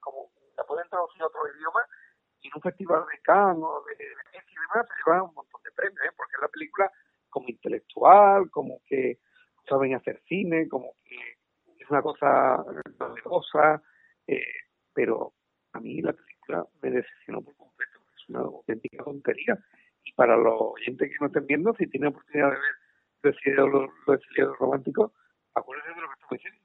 [0.00, 1.80] como la pueden traducir a otro idioma,
[2.40, 5.62] y en un festival de Cannes o de Venecia y demás se lleva un montón
[5.62, 6.14] de premios, ¿eh?
[6.16, 6.90] porque es la película
[7.30, 9.18] como intelectual, como que
[9.68, 11.16] saben hacer cine, como que
[11.78, 12.64] es una cosa
[12.98, 13.82] novedosa,
[14.26, 14.42] eh,
[14.92, 15.32] pero
[15.72, 17.98] a mí la película me decepcionó por completo.
[18.16, 19.58] Es una auténtica tontería.
[20.04, 22.56] Y para los oyentes que no estén viendo, si tienen oportunidad de
[23.22, 25.12] ver los los exiliados románticos,
[25.54, 26.60] acuérdense de lo que estamos diciendo.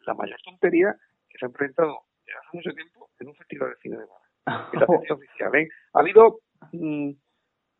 [0.00, 0.96] Es la mayor tontería
[1.28, 4.70] que se ha presentado desde hace mucho tiempo en un festival de cine de Málaga.
[4.72, 5.54] Es la sección oficial.
[5.54, 5.68] ¿eh?
[5.92, 6.40] Ha habido
[6.72, 7.10] mm,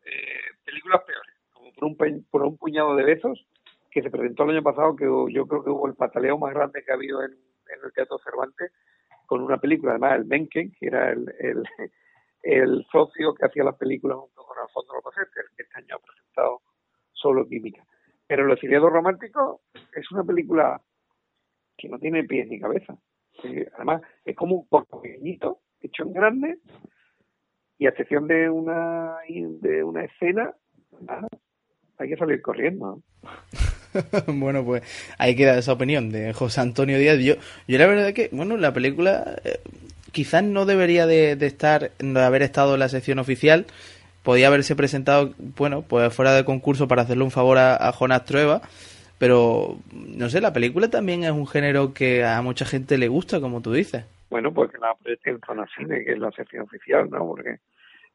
[0.05, 3.45] eh, películas peores, como por un, por un puñado de besos,
[3.89, 6.83] que se presentó el año pasado, que yo creo que hubo el pataleo más grande
[6.83, 8.71] que ha habido en, en el Teatro Cervantes,
[9.25, 11.63] con una película, además, el Mencken, que era el, el,
[12.43, 16.61] el socio que hacía las películas junto con Alfonso López que este año ha presentado
[17.13, 17.85] solo Química.
[18.27, 19.61] Pero El exiliado romántico
[19.93, 20.81] es una película
[21.77, 22.97] que no tiene pies ni cabeza.
[23.75, 26.59] Además, es como un corto pequeñito, hecho en grande,
[27.77, 30.53] y a excepción de una de una escena,
[30.99, 31.27] nada,
[31.97, 33.01] hay que salir corriendo.
[33.23, 33.33] ¿no?
[34.27, 34.83] bueno, pues
[35.17, 37.19] ahí queda esa opinión de José Antonio Díaz.
[37.19, 37.35] Yo,
[37.67, 39.59] yo la verdad que, bueno, la película eh,
[40.11, 43.65] quizás no debería de, de estar, de haber estado en la sección oficial.
[44.23, 48.61] Podía haberse presentado, bueno, pues fuera de concurso para hacerle un favor a, Jonas Trueba.
[49.17, 53.39] Pero, no sé, la película también es un género que a mucha gente le gusta,
[53.39, 54.05] como tú dices.
[54.29, 57.27] Bueno, pues que la proyecten en Zona Cine, que es la sección oficial, ¿no?
[57.27, 57.57] Porque,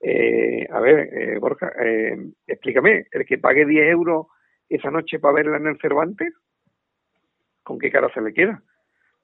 [0.01, 2.17] eh, a ver, eh, Borja, eh,
[2.47, 4.27] explícame, el que pague 10 euros
[4.69, 6.33] esa noche para verla en el Cervantes,
[7.63, 8.63] ¿con qué cara se le queda?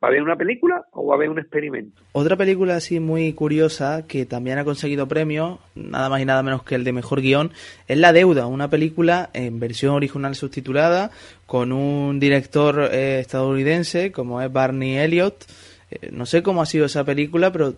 [0.02, 2.02] ¿Va a ver una película o va a ver un experimento?
[2.10, 6.64] Otra película así muy curiosa que también ha conseguido premios, nada más y nada menos
[6.64, 7.52] que el de mejor guion,
[7.86, 11.12] es La Deuda, una película en versión original subtitulada
[11.46, 15.44] con un director eh, estadounidense como es Barney Elliott.
[15.92, 17.74] Eh, no sé cómo ha sido esa película, pero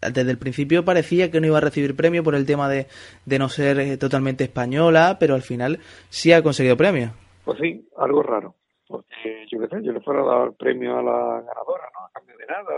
[0.00, 2.88] desde el principio parecía que no iba a recibir premio por el tema de,
[3.24, 7.12] de no ser eh, totalmente española, pero al final sí ha conseguido premios.
[7.44, 8.56] Pues sí, algo raro.
[8.86, 12.06] Porque yo qué sé, yo le fuera a dar premio a la ganadora, ¿no?
[12.06, 12.74] A cambio de nada.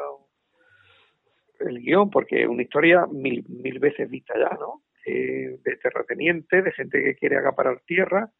[1.60, 4.82] El guion, porque es una historia mil, mil veces vista ya, ¿no?
[5.06, 8.30] Eh, de terratenientes, de gente que quiere acaparar tierra,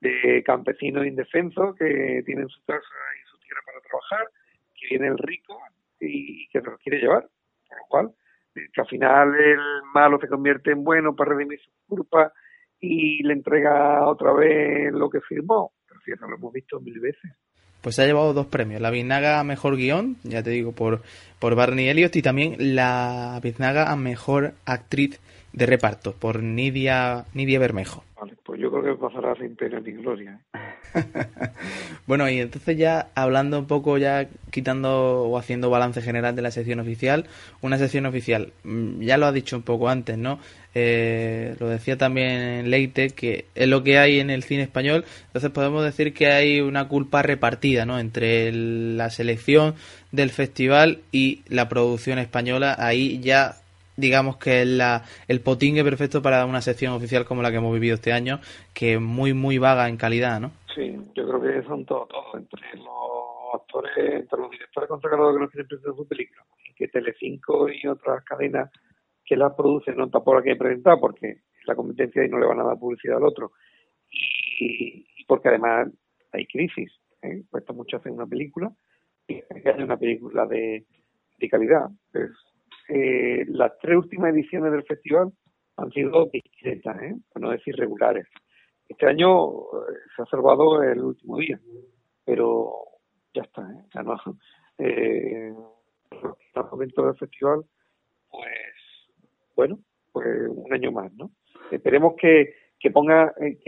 [0.00, 4.30] de campesinos indefensos que tienen su casa y su tierra para trabajar,
[4.74, 5.58] que viene el rico
[6.00, 7.28] y que los quiere llevar.
[7.68, 8.14] Por lo cual,
[8.54, 12.32] que al final el malo se convierte en bueno para redimir su culpa
[12.80, 15.72] y le entrega otra vez lo que firmó.
[16.20, 17.32] Lo hemos visto mil veces.
[17.80, 21.02] Pues se ha llevado dos premios, la Biznaga a Mejor Guión, ya te digo, por,
[21.38, 25.20] por Barney Elliott, y también la Biznaga a Mejor Actriz
[25.52, 28.02] de Reparto, por Nidia, Nidia Bermejo.
[28.18, 28.36] Vale,
[28.82, 30.38] que pasará sin pena ni gloria.
[30.54, 30.60] ¿eh?
[32.06, 36.50] Bueno, y entonces ya hablando un poco, ya quitando o haciendo balance general de la
[36.52, 37.26] sección oficial,
[37.62, 40.38] una sección oficial, mm, ya lo ha dicho un poco antes, ¿no?
[40.74, 45.50] Eh, lo decía también Leite, que es lo que hay en el cine español, entonces
[45.50, 47.98] podemos decir que hay una culpa repartida, ¿no?
[47.98, 49.74] Entre el- la selección
[50.12, 53.56] del festival y la producción española, ahí ya
[53.96, 57.72] digamos que es la, el potingue perfecto para una sección oficial como la que hemos
[57.72, 58.40] vivido este año,
[58.74, 60.52] que es muy, muy vaga en calidad, ¿no?
[60.74, 65.40] Sí, yo creo que son todos, todos, entre los actores, entre los directores consagrados que
[65.40, 68.70] no quieren presentar su película, y que Telecinco y otras cadenas
[69.24, 72.46] que la producen no tampoco la quieren presentar porque es la competencia y no le
[72.46, 73.52] van a dar publicidad al otro.
[74.60, 75.88] Y, porque además
[76.32, 77.42] hay crisis, ¿eh?
[77.50, 78.70] cuesta mucho hacer una película
[79.26, 80.86] y haya una película de,
[81.38, 81.88] de calidad.
[82.12, 82.30] Pues,
[82.88, 85.32] eh, las tres últimas ediciones del festival
[85.76, 87.14] han sido discretas, ¿eh?
[87.32, 88.26] por no decir regulares.
[88.88, 91.58] Este año eh, se ha salvado el último día,
[92.24, 92.72] pero
[93.34, 93.84] ya está, ¿eh?
[93.94, 94.16] Ya no,
[94.78, 95.52] eh,
[97.06, 97.64] del festival,
[98.30, 99.16] pues,
[99.54, 99.78] bueno,
[100.12, 101.30] pues un año más, ¿no?
[101.70, 103.58] Esperemos que, que ponga eh,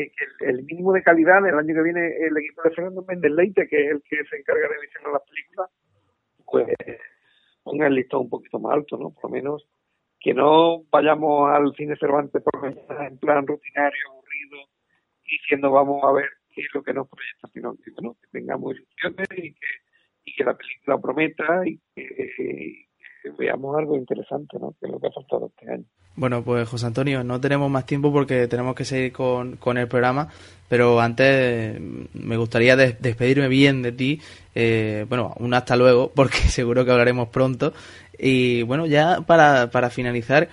[0.40, 3.87] el mínimo de calidad el año que viene el equipo de Fernando Méndez Leite, que
[3.87, 5.70] es el que se encarga de visionar las películas,
[6.46, 6.68] pues
[7.68, 9.11] ponga el un poquito más alto, ¿no?
[9.11, 9.68] Por lo menos
[10.20, 14.68] que no vayamos al cine Cervantes por en plan rutinario, aburrido,
[15.24, 19.28] diciendo vamos a ver qué es lo que nos proyecta, sino que, que tengamos ilusiones
[19.37, 19.66] y que,
[20.24, 22.88] y que la película prometa y que
[23.38, 24.74] veamos algo interesante, ¿no?
[24.81, 25.85] Que es lo que ha faltado este año.
[26.16, 29.87] Bueno, pues José Antonio, no tenemos más tiempo porque tenemos que seguir con, con el
[29.87, 30.28] programa,
[30.68, 34.20] pero antes me gustaría des- despedirme bien de ti,
[34.54, 37.72] eh, bueno, un hasta luego, porque seguro que hablaremos pronto.
[38.18, 40.48] Y bueno, ya para, para finalizar,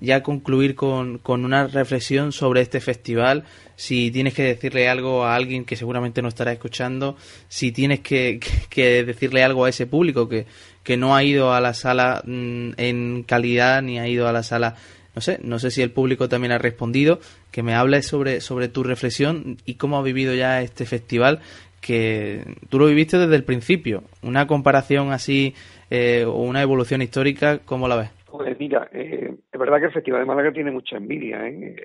[0.00, 3.44] ya concluir con, con una reflexión sobre este festival,
[3.76, 7.16] si tienes que decirle algo a alguien que seguramente no estará escuchando,
[7.48, 10.46] si tienes que, que decirle algo a ese público que,
[10.84, 14.42] que no ha ido a la sala mm, en calidad ni ha ido a la
[14.42, 14.76] sala
[15.14, 17.18] no sé, no sé si el público también ha respondido,
[17.50, 21.40] que me hables sobre, sobre tu reflexión y cómo ha vivido ya este festival,
[21.80, 24.04] que tú lo viviste desde el principio.
[24.22, 25.54] Una comparación así
[25.90, 28.10] eh, o una evolución histórica, ¿cómo la ves?
[28.30, 31.76] Pues mira, eh, es verdad que el Festival de Málaga tiene mucha envidia, ¿eh?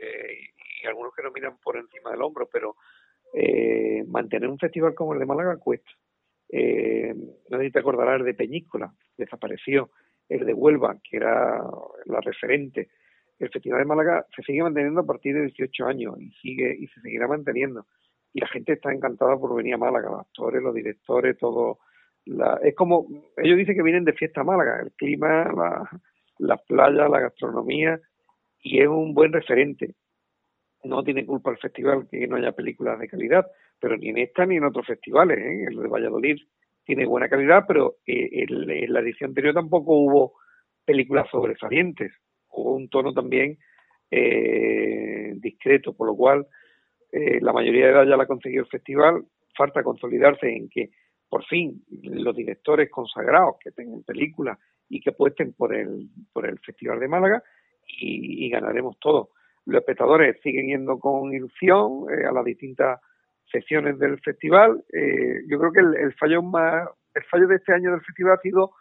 [0.82, 2.76] y algunos que lo miran por encima del hombro, pero
[4.08, 5.92] mantener un festival como el de Málaga cuesta.
[6.50, 9.90] Sé si te acordarás de Peñíscola, desapareció,
[10.30, 11.62] el de Huelva, que era
[12.06, 12.90] la referente,
[13.40, 16.88] el Festival de Málaga se sigue manteniendo a partir de 18 años y sigue y
[16.88, 17.86] se seguirá manteniendo.
[18.34, 21.80] Y la gente está encantada por venir a Málaga, los actores, los directores, todo.
[22.64, 23.08] Es como,
[23.38, 25.90] ellos dicen que vienen de fiesta a Málaga, el clima, la,
[26.40, 28.00] las playas, la gastronomía,
[28.62, 29.96] y es un buen referente.
[30.84, 33.48] No tiene culpa el festival que no haya películas de calidad,
[33.80, 35.38] pero ni en esta ni en otros festivales.
[35.38, 35.66] ¿eh?
[35.70, 36.38] El de Valladolid
[36.86, 40.34] tiene buena calidad, pero eh, en la edición anterior tampoco hubo
[40.86, 42.12] películas sobresalientes
[42.58, 43.58] hubo un tono también
[44.10, 46.48] eh, discreto, por lo cual
[47.12, 49.26] eh, la mayoría de edad ya la ha conseguido el festival.
[49.56, 50.92] Falta consolidarse en que
[51.30, 54.58] por fin los directores consagrados que tengan películas
[54.90, 57.44] y que apuesten por el, por el Festival de Málaga
[57.86, 59.32] y, ganaremos todo.
[59.66, 63.02] Los espectadores siguen yendo con ilusión eh, a las distintas
[63.52, 64.84] sesiones del festival.
[65.48, 68.72] yo creo que el, fallo más, el fallo de este año del festival ha sido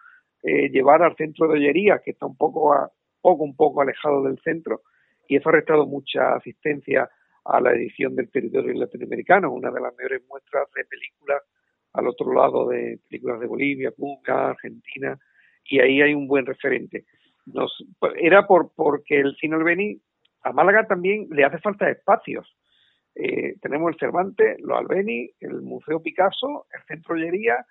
[0.42, 4.38] llevar al centro de ollería, que está un poco a, poco, un poco alejado del
[4.40, 4.82] centro,
[5.26, 7.10] y eso ha restado mucha asistencia
[7.44, 11.42] a la edición del territorio latinoamericano, una de las mejores muestras de películas
[11.92, 15.18] al otro lado de películas de Bolivia, Cuba, Argentina,
[15.64, 17.04] y ahí hay un buen referente.
[17.46, 17.84] Nos,
[18.16, 20.00] era por porque el cine Albeni
[20.42, 22.56] a Málaga también le hace falta espacios.
[23.16, 27.64] Eh, tenemos el Cervantes, los Albeni, el Museo Picasso, el Centro Ollería,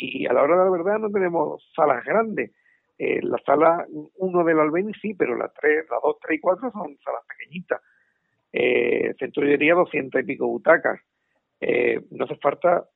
[0.00, 2.50] y a la hora de la verdad no tenemos salas grandes.
[2.96, 6.70] Eh, la sala 1 del Albeni sí, pero la 3, la 2, 3 y 4
[6.70, 7.80] son salas pequeñitas.
[8.52, 11.00] Eh, Centrollería 200 y pico butacas.
[11.60, 12.88] Eh, no hace falta,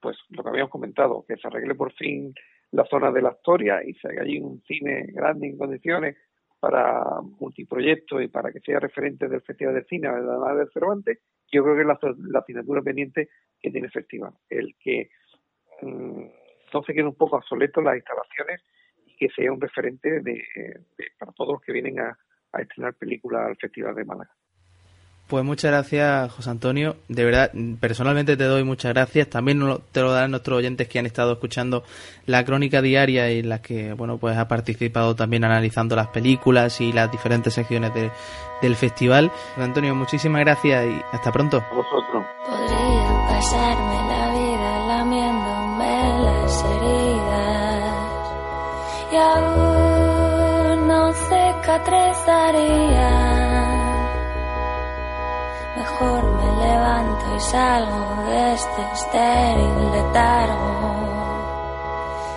[0.00, 2.32] pues lo que habíamos comentado, que se arregle por fin
[2.70, 6.16] la zona de la Astoria y se haga allí un cine grande en condiciones
[6.62, 11.18] para multiproyectos y para que sea referente del Festival de Cine, además del Cervantes,
[11.50, 11.98] yo creo que es la,
[12.30, 14.32] la asignatura pendiente que tiene el festival.
[14.48, 15.10] El que
[15.80, 16.24] mm,
[16.72, 18.60] no se quede un poco obsoleto las instalaciones
[19.18, 20.40] que sea un referente de,
[21.18, 22.16] para todos los que vienen a,
[22.56, 24.30] estrenar películas al Festival de Málaga.
[25.32, 26.96] Pues muchas gracias, José Antonio.
[27.08, 29.30] De verdad, personalmente te doy muchas gracias.
[29.30, 31.84] También te lo darán nuestros oyentes que han estado escuchando
[32.26, 36.82] la crónica diaria y en la que, bueno, pues ha participado también analizando las películas
[36.82, 39.32] y las diferentes secciones del festival.
[39.54, 41.62] José Antonio, muchísimas gracias y hasta pronto.
[41.62, 42.26] A vosotros.
[42.46, 47.82] Podría pasarme la vida lamiéndome las heridas
[49.10, 53.21] y aún no cicatrizaría.
[55.92, 60.94] Mejor me levanto y salgo de este estéril letargo.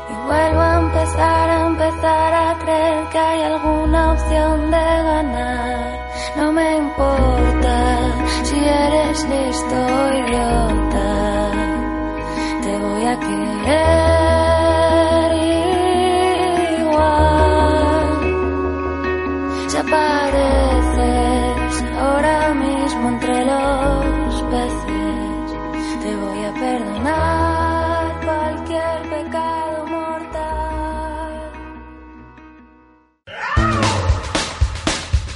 [0.09, 5.99] Y vuelvo a empezar, a empezar a creer que hay alguna opción de ganar.
[6.35, 7.77] No me importa
[8.43, 11.51] si eres listo o idiota.
[12.61, 14.04] Te voy a querer.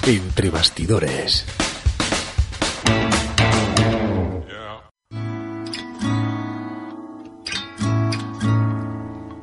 [0.09, 1.45] Entre bastidores.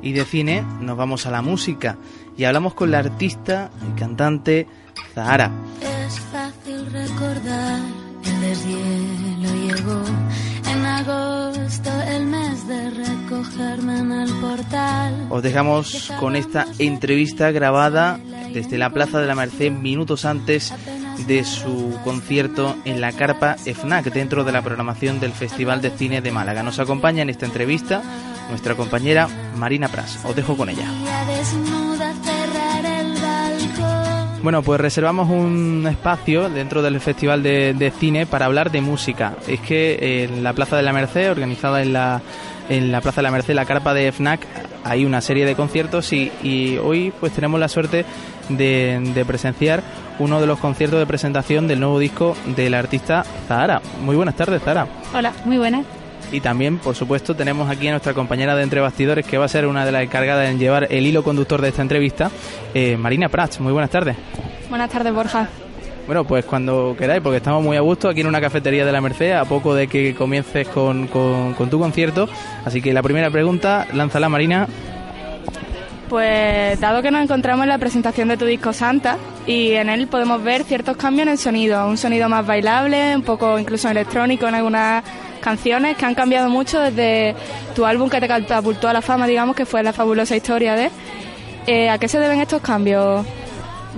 [0.02, 1.98] Y de cine nos vamos a la música
[2.36, 4.66] y hablamos con la artista y cantante
[5.14, 5.52] Zahara.
[5.82, 7.80] Es fácil recordar
[8.24, 10.02] el deshielo llegó
[10.68, 15.28] en agosto, el mes de recogerme en el portal.
[15.30, 18.18] Os dejamos con esta entrevista grabada
[18.52, 20.72] desde la Plaza de la Merced minutos antes
[21.26, 26.20] de su concierto en la carpa FNAC dentro de la programación del Festival de Cine
[26.20, 26.62] de Málaga.
[26.62, 28.02] Nos acompaña en esta entrevista
[28.50, 30.18] nuestra compañera Marina Pras.
[30.24, 30.88] Os dejo con ella.
[34.42, 39.34] Bueno, pues reservamos un espacio dentro del Festival de, Cine para hablar de música.
[39.48, 42.22] Es que en la Plaza de la Merced, organizada en la
[42.68, 44.40] en la Plaza de la Merced, la carpa de FNAC,
[44.84, 48.04] hay una serie de conciertos y, y hoy pues tenemos la suerte
[48.48, 49.82] de, de presenciar
[50.18, 53.80] uno de los conciertos de presentación del nuevo disco del artista Zahara.
[54.00, 54.86] Muy buenas tardes, Zahara.
[55.14, 55.84] Hola, muy buenas.
[56.32, 59.48] Y también, por supuesto, tenemos aquí a nuestra compañera de Entre Bastidores, que va a
[59.48, 62.30] ser una de las encargadas en llevar el hilo conductor de esta entrevista,
[62.74, 63.60] eh, Marina Prats.
[63.60, 64.16] Muy buenas tardes.
[64.68, 65.48] Buenas tardes, Borja.
[66.06, 69.00] Bueno, pues cuando queráis, porque estamos muy a gusto aquí en una cafetería de la
[69.00, 72.28] Merced, a poco de que comiences con, con, con tu concierto.
[72.64, 74.68] Así que la primera pregunta, lánzala, Marina.
[76.08, 80.06] Pues dado que nos encontramos en la presentación de tu disco Santa y en él
[80.06, 84.46] podemos ver ciertos cambios en el sonido, un sonido más bailable, un poco incluso electrónico
[84.46, 85.02] en algunas
[85.40, 87.34] canciones que han cambiado mucho desde
[87.74, 90.90] tu álbum que te catapultó a la fama, digamos, que fue La fabulosa historia de...
[91.66, 93.26] Eh, ¿A qué se deben estos cambios?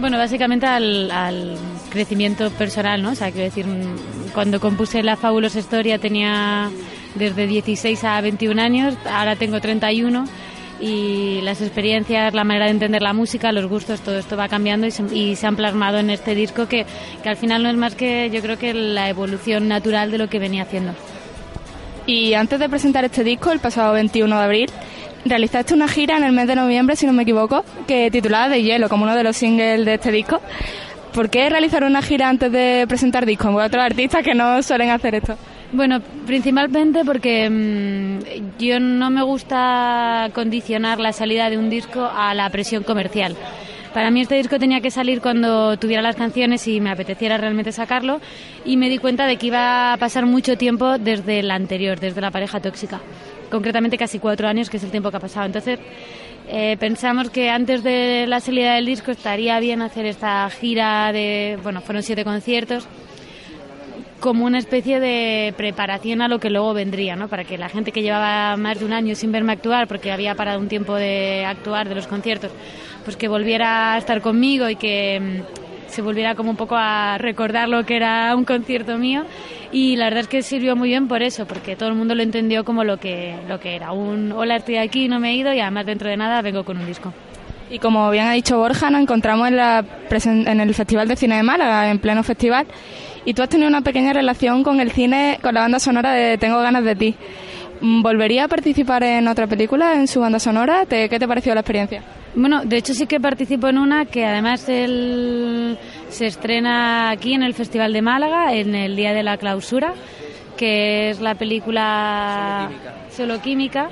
[0.01, 1.59] Bueno, básicamente al, al
[1.99, 3.11] crecimiento personal, ¿no?
[3.11, 6.71] O sea, quiero decir, mm, cuando compuse La fabulosa historia tenía
[7.17, 10.27] desde 16 a 21 años, ahora tengo 31
[10.81, 14.87] y las experiencias, la manera de entender la música, los gustos, todo esto va cambiando
[14.87, 16.87] y se, y se han plasmado en este disco que,
[17.21, 20.29] que al final no es más que yo creo que la evolución natural de lo
[20.29, 20.93] que venía haciendo.
[22.07, 24.71] Y antes de presentar este disco, el pasado 21 de abril,
[25.25, 28.63] realizaste una gira en el mes de noviembre, si no me equivoco, que titulada De
[28.63, 30.41] Hielo, como uno de los singles de este disco.
[31.13, 33.49] ¿Por qué realizar una gira antes de presentar discos?
[33.49, 35.37] Hay otros artistas que no suelen hacer esto.
[35.73, 42.35] Bueno, principalmente porque mmm, yo no me gusta condicionar la salida de un disco a
[42.35, 43.37] la presión comercial.
[43.93, 47.73] Para mí este disco tenía que salir cuando tuviera las canciones y me apeteciera realmente
[47.73, 48.21] sacarlo
[48.65, 52.21] y me di cuenta de que iba a pasar mucho tiempo desde el anterior, desde
[52.21, 53.01] la pareja tóxica.
[53.51, 55.47] Concretamente casi cuatro años, que es el tiempo que ha pasado.
[55.47, 55.81] Entonces
[56.51, 61.59] eh, pensamos que antes de la salida del disco estaría bien hacer esta gira de,
[61.63, 62.89] bueno, fueron siete conciertos
[64.19, 67.29] como una especie de preparación a lo que luego vendría, ¿no?
[67.29, 70.35] Para que la gente que llevaba más de un año sin verme actuar, porque había
[70.35, 72.51] parado un tiempo de actuar de los conciertos,
[73.05, 77.19] pues que volviera a estar conmigo y que mm, se volviera como un poco a
[77.19, 79.25] recordar lo que era un concierto mío
[79.73, 82.23] y la verdad es que sirvió muy bien por eso, porque todo el mundo lo
[82.23, 85.53] entendió como lo que, lo que era, un hola estoy aquí, no me he ido
[85.53, 87.13] y además dentro de nada vengo con un disco.
[87.71, 91.37] Y como bien ha dicho Borja, nos encontramos en, la en el Festival de Cine
[91.37, 92.67] de Málaga, en pleno festival,
[93.27, 96.39] y tú has tenido una pequeña relación con el cine, con la banda sonora de
[96.39, 97.15] Tengo ganas de ti.
[97.81, 100.85] Mm, ¿Volvería a participar en otra película, en su banda sonora?
[100.87, 102.03] ¿Te- ¿Qué te pareció la experiencia?
[102.35, 107.43] Bueno, de hecho sí que participo en una que además el- se estrena aquí en
[107.43, 109.93] el Festival de Málaga en el día de la clausura,
[110.57, 112.69] que es la película
[113.11, 113.89] Solo Química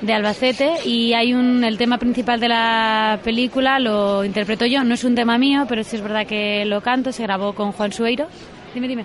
[0.00, 4.94] de Albacete y hay un el tema principal de la película lo interpreto yo, no
[4.94, 7.92] es un tema mío, pero sí es verdad que lo canto, se grabó con Juan
[7.92, 8.26] Sueiro.
[8.74, 9.04] Dime, dime.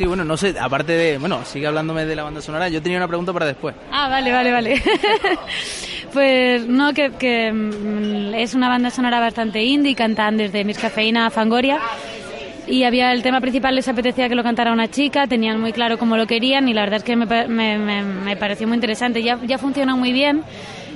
[0.00, 2.96] Sí, bueno, no sé, aparte de, bueno, sigue hablándome de la banda sonora, yo tenía
[2.96, 3.74] una pregunta para después.
[3.92, 4.82] Ah, vale, vale, vale.
[6.14, 11.26] pues no, que, que mm, es una banda sonora bastante indie, cantan desde Miss Cafeína
[11.26, 11.78] a Fangoria.
[12.66, 15.98] Y había el tema principal, les apetecía que lo cantara una chica, tenían muy claro
[15.98, 19.22] cómo lo querían y la verdad es que me, me, me- me pareció muy interesante.
[19.22, 20.44] Ya, ya funciona muy bien.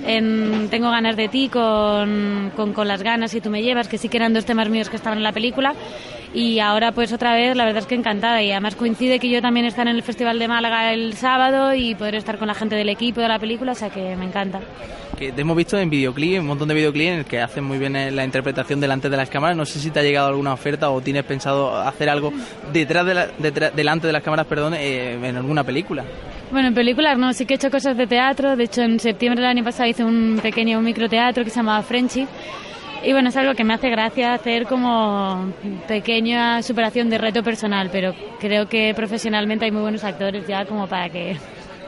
[0.07, 3.99] En Tengo ganas de ti con, con, con las ganas y tú me llevas, que
[3.99, 5.75] sí que eran dos temas míos que estaban en la película.
[6.35, 8.43] Y ahora pues otra vez, la verdad es que encantada.
[8.43, 11.95] Y además coincide que yo también estar en el Festival de Málaga el sábado y
[11.95, 14.61] poder estar con la gente del equipo de la película, o sea que me encanta.
[15.17, 17.79] Que te hemos visto en videoclip, un montón de videoclips en el que hacen muy
[17.79, 19.57] bien eh, la interpretación delante de las cámaras.
[19.57, 22.33] No sé si te ha llegado alguna oferta o tienes pensado hacer algo
[22.73, 26.03] detrás de la, detrás- delante de las cámaras, perdón, eh, en alguna película.
[26.51, 28.57] Bueno, en películas no, sí que he hecho cosas de teatro.
[28.57, 32.27] De hecho, en septiembre del año pasado hice un pequeño microteatro que se llamaba Frenchy.
[33.05, 35.53] Y bueno, es algo que me hace gracia hacer como
[35.87, 40.87] pequeña superación de reto personal, pero creo que profesionalmente hay muy buenos actores ya como
[40.87, 41.37] para que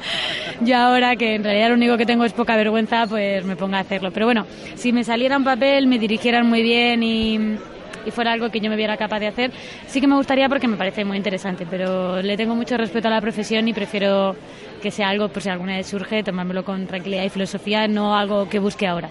[0.61, 3.79] yo ahora que en realidad lo único que tengo es poca vergüenza, pues me ponga
[3.79, 4.11] a hacerlo.
[4.13, 7.37] Pero bueno, si me saliera un papel, me dirigieran muy bien y,
[8.05, 9.53] y fuera algo que yo me viera capaz de hacer,
[9.87, 13.11] sí que me gustaría porque me parece muy interesante, pero le tengo mucho respeto a
[13.11, 14.37] la profesión y prefiero
[14.83, 18.51] que sea algo, por si alguna vez surge, tomármelo con tranquilidad y filosofía, no algo
[18.51, 19.09] que busque ahora.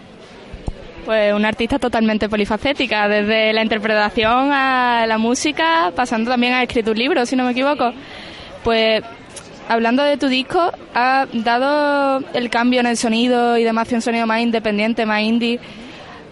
[1.05, 6.89] Pues una artista totalmente polifacética, desde la interpretación a la música, pasando también a escribir
[6.91, 7.91] un libro, si no me equivoco.
[8.63, 9.03] Pues
[9.69, 14.25] hablando de tu disco, ha dado el cambio en el sonido y demás un sonido
[14.25, 15.59] más independiente, más indie.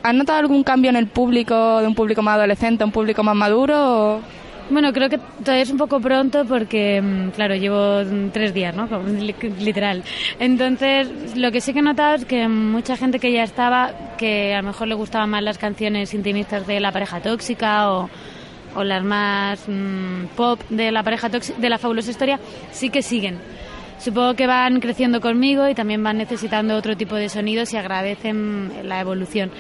[0.02, 3.36] ¿Has notado algún cambio en el público, de un público más adolescente, un público más
[3.36, 3.76] maduro?
[4.16, 4.22] o-
[4.70, 8.02] Bueno, creo que todavía es un poco pronto porque, mm, claro, llevo
[8.32, 8.88] tres días, ¿no?
[9.60, 10.04] Literal.
[10.40, 14.54] Entonces, lo que sí que he notado es que mucha gente que ya estaba, que
[14.54, 18.10] a lo mejor le gustaban más las canciones intimistas de la pareja tóxica o,
[18.76, 22.40] o las más mm, pop de la pareja tóxica, de la fabulosa historia,
[22.72, 23.40] sí que siguen.
[24.00, 28.72] supongo que van creciendo conmigo y también van necesitando otro tipo de sonidos y agradecen
[28.84, 29.52] la evolución.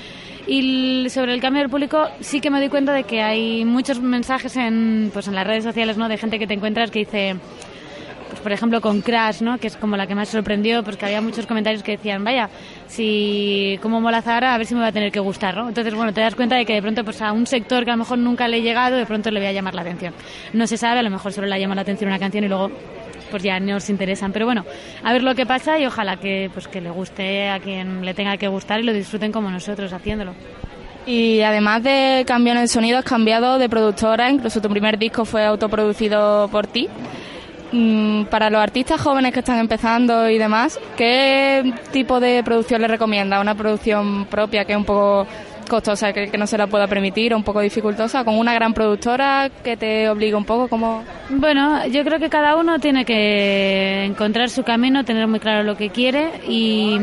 [0.45, 4.01] Y sobre el cambio del público, sí que me doy cuenta de que hay muchos
[4.01, 6.09] mensajes en, pues en las redes sociales, ¿no?
[6.09, 7.37] De gente que te encuentras que dice,
[8.29, 9.57] pues por ejemplo con Crash, ¿no?
[9.57, 12.49] Que es como la que más sorprendió, pues que había muchos comentarios que decían, vaya,
[12.87, 15.69] si como mola Zahara, a ver si me va a tener que gustar, ¿no?
[15.69, 17.93] Entonces, bueno, te das cuenta de que de pronto, pues a un sector que a
[17.93, 20.13] lo mejor nunca le he llegado, de pronto le voy a llamar la atención.
[20.51, 22.69] No se sabe, a lo mejor solo le llama la atención una canción y luego
[23.33, 24.31] pues ya no os interesan.
[24.31, 24.63] Pero bueno,
[25.03, 28.13] a ver lo que pasa y ojalá que pues que le guste a quien le
[28.13, 30.35] tenga que gustar y lo disfruten como nosotros haciéndolo.
[31.07, 35.43] Y además de cambiar el sonido, has cambiado de productora, incluso tu primer disco fue
[35.43, 36.87] autoproducido por ti.
[37.71, 42.91] Mm, Para los artistas jóvenes que están empezando y demás, ¿qué tipo de producción les
[42.91, 43.41] recomienda?
[43.41, 45.25] ¿Una producción propia que es un poco
[45.65, 49.49] costosa, que, no se la pueda permitir, o un poco dificultosa, con una gran productora
[49.63, 51.03] que te obliga un poco como...
[51.29, 55.75] Bueno, yo creo que cada uno tiene que encontrar su camino, tener muy claro lo
[55.75, 56.97] que quiere y,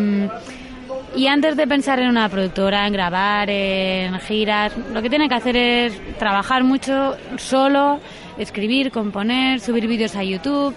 [1.16, 5.34] y antes de pensar en una productora, en grabar, en giras, lo que tiene que
[5.34, 8.00] hacer es trabajar mucho solo,
[8.38, 10.74] escribir, componer, subir vídeos a YouTube,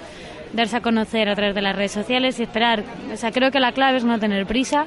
[0.54, 2.84] darse a conocer a través de las redes sociales y esperar.
[3.12, 4.86] O sea, creo que la clave es no tener prisa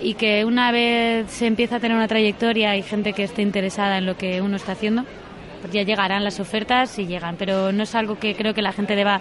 [0.00, 3.98] y que una vez se empieza a tener una trayectoria y gente que esté interesada
[3.98, 5.04] en lo que uno está haciendo,
[5.60, 8.72] pues ya llegarán las ofertas y llegan, pero no es algo que creo que la
[8.72, 9.20] gente deba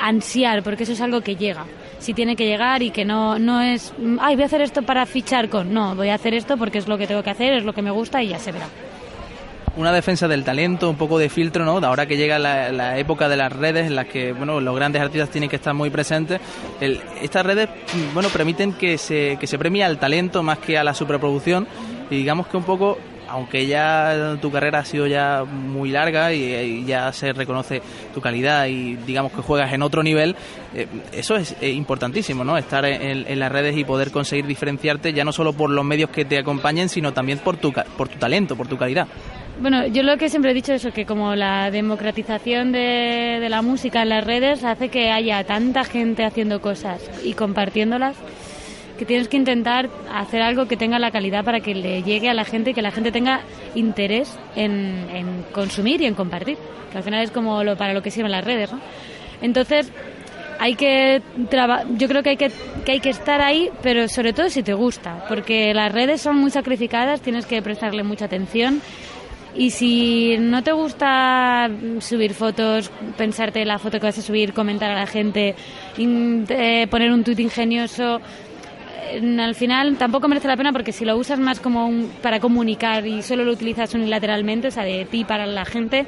[0.00, 1.66] ansiar, porque eso es algo que llega.
[1.98, 5.06] Si tiene que llegar y que no, no es, ay, voy a hacer esto para
[5.06, 5.72] fichar con.
[5.72, 7.82] No, voy a hacer esto porque es lo que tengo que hacer, es lo que
[7.82, 8.66] me gusta y ya se verá.
[9.76, 11.78] Una defensa del talento, un poco de filtro, ¿no?
[11.86, 15.30] Ahora que llega la, época de las redes en las que, bueno, los grandes artistas
[15.30, 16.40] tienen que estar muy presentes,
[16.80, 17.68] el- estas redes,
[18.12, 21.66] bueno, permiten que se, que se premie al talento más que a la superproducción
[22.10, 22.98] y digamos que un poco,
[23.30, 27.80] aunque ya tu carrera ha sido ya muy larga y, ya se reconoce
[28.12, 30.36] tu calidad y digamos que juegas en otro nivel,
[30.74, 32.58] eh, eso es eh, importantísimo, ¿no?
[32.58, 36.10] Estar en, en las redes y poder conseguir diferenciarte ya no solo por los medios
[36.10, 39.06] que te acompañen, sino también por tu, por tu talento, por tu calidad.
[39.60, 44.02] Bueno, yo lo que siempre he dicho es que como la democratización de, la música
[44.02, 48.16] en las redes hace que haya tanta gente haciendo cosas y compartiéndolas,
[48.98, 52.34] que tienes que intentar hacer algo que tenga la calidad para que le llegue a
[52.34, 53.40] la gente y que la gente tenga
[53.74, 56.56] interés en, en consumir y en compartir,
[56.90, 58.80] que al final es como lo, para lo que sirven las redes, ¿no?
[59.42, 59.92] Entonces,
[60.60, 62.50] hay que traba- yo creo que hay que,
[62.84, 66.36] que hay que estar ahí, pero sobre todo si te gusta, porque las redes son
[66.36, 68.80] muy sacrificadas, tienes que prestarle mucha atención
[69.54, 71.68] y si no te gusta
[72.00, 75.54] subir fotos, pensarte la foto que vas a subir, comentar a la gente,
[75.98, 78.20] eh, poner un tuit ingenioso,
[79.10, 82.40] eh, al final tampoco merece la pena porque si lo usas más como un- para
[82.40, 86.06] comunicar y solo lo utilizas unilateralmente, o sea, de ti para la gente,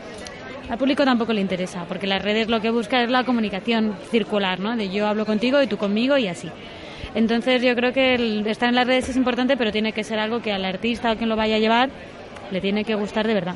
[0.70, 4.58] al público tampoco le interesa, porque las redes lo que buscan es la comunicación circular,
[4.60, 4.74] ¿no?
[4.76, 6.48] De yo hablo contigo y tú conmigo y así.
[7.14, 10.18] Entonces yo creo que el estar en las redes es importante, pero tiene que ser
[10.18, 11.90] algo que al artista o quien lo vaya a llevar
[12.54, 13.54] le tiene que gustar de verdad.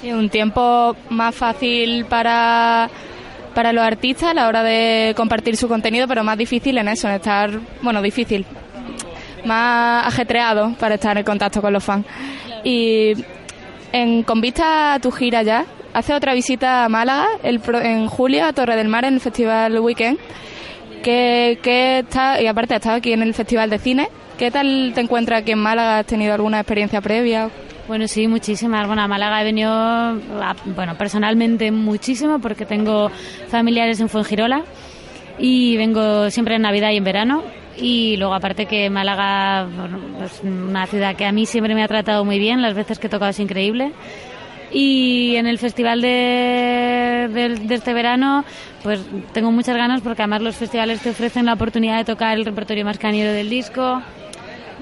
[0.00, 2.88] Sí, un tiempo más fácil para,
[3.54, 7.08] para los artistas a la hora de compartir su contenido, pero más difícil en eso,
[7.08, 7.50] en estar,
[7.82, 8.44] bueno, difícil,
[9.44, 12.06] más ajetreado para estar en contacto con los fans.
[12.62, 13.14] Y
[13.92, 15.64] en, con vista a tu gira ya,
[15.94, 19.80] hace otra visita a Málaga el, en julio a Torre del Mar en el Festival
[19.80, 20.18] Weekend.
[21.02, 24.08] que, que está, y aparte has estado aquí en el Festival de Cine.
[24.38, 25.98] ¿Qué tal te encuentras aquí en Málaga?
[25.98, 27.50] ¿Has tenido alguna experiencia previa?
[27.88, 28.86] Bueno, sí, muchísimas.
[28.86, 29.70] Bueno, a Málaga he venido,
[30.76, 33.10] bueno, personalmente muchísimo porque tengo
[33.48, 34.62] familiares en Fuengirola
[35.38, 37.42] y vengo siempre en Navidad y en verano.
[37.78, 39.66] Y luego aparte que Málaga
[40.24, 43.06] es una ciudad que a mí siempre me ha tratado muy bien, las veces que
[43.06, 43.92] he tocado es increíble.
[44.70, 48.44] Y en el festival de, de- de este verano,
[48.82, 49.00] pues
[49.32, 52.84] tengo muchas ganas porque además los festivales te ofrecen la oportunidad de tocar el repertorio
[52.84, 54.02] más cañero del disco,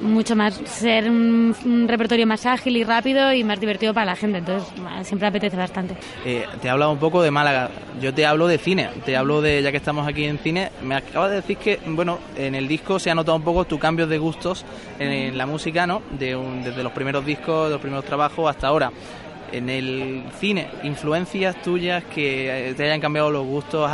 [0.00, 4.16] mucho más, ser un, un repertorio más ágil y rápido y más divertido para la
[4.16, 4.38] gente.
[4.38, 4.68] Entonces,
[5.02, 5.96] siempre apetece bastante.
[6.24, 7.70] Eh, te he hablado un poco de Málaga.
[8.00, 8.88] Yo te hablo de cine.
[9.04, 12.18] Te hablo de, ya que estamos aquí en cine, me acabas de decir que, bueno,
[12.36, 14.64] en el disco se ha notado un poco tu cambio de gustos
[14.98, 16.02] en, la música, ¿no?
[16.18, 18.90] De un- desde los primeros discos, de los primeros trabajos hasta ahora.
[19.52, 23.90] En el cine, influencias tuyas que eh, te hayan cambiado los gustos,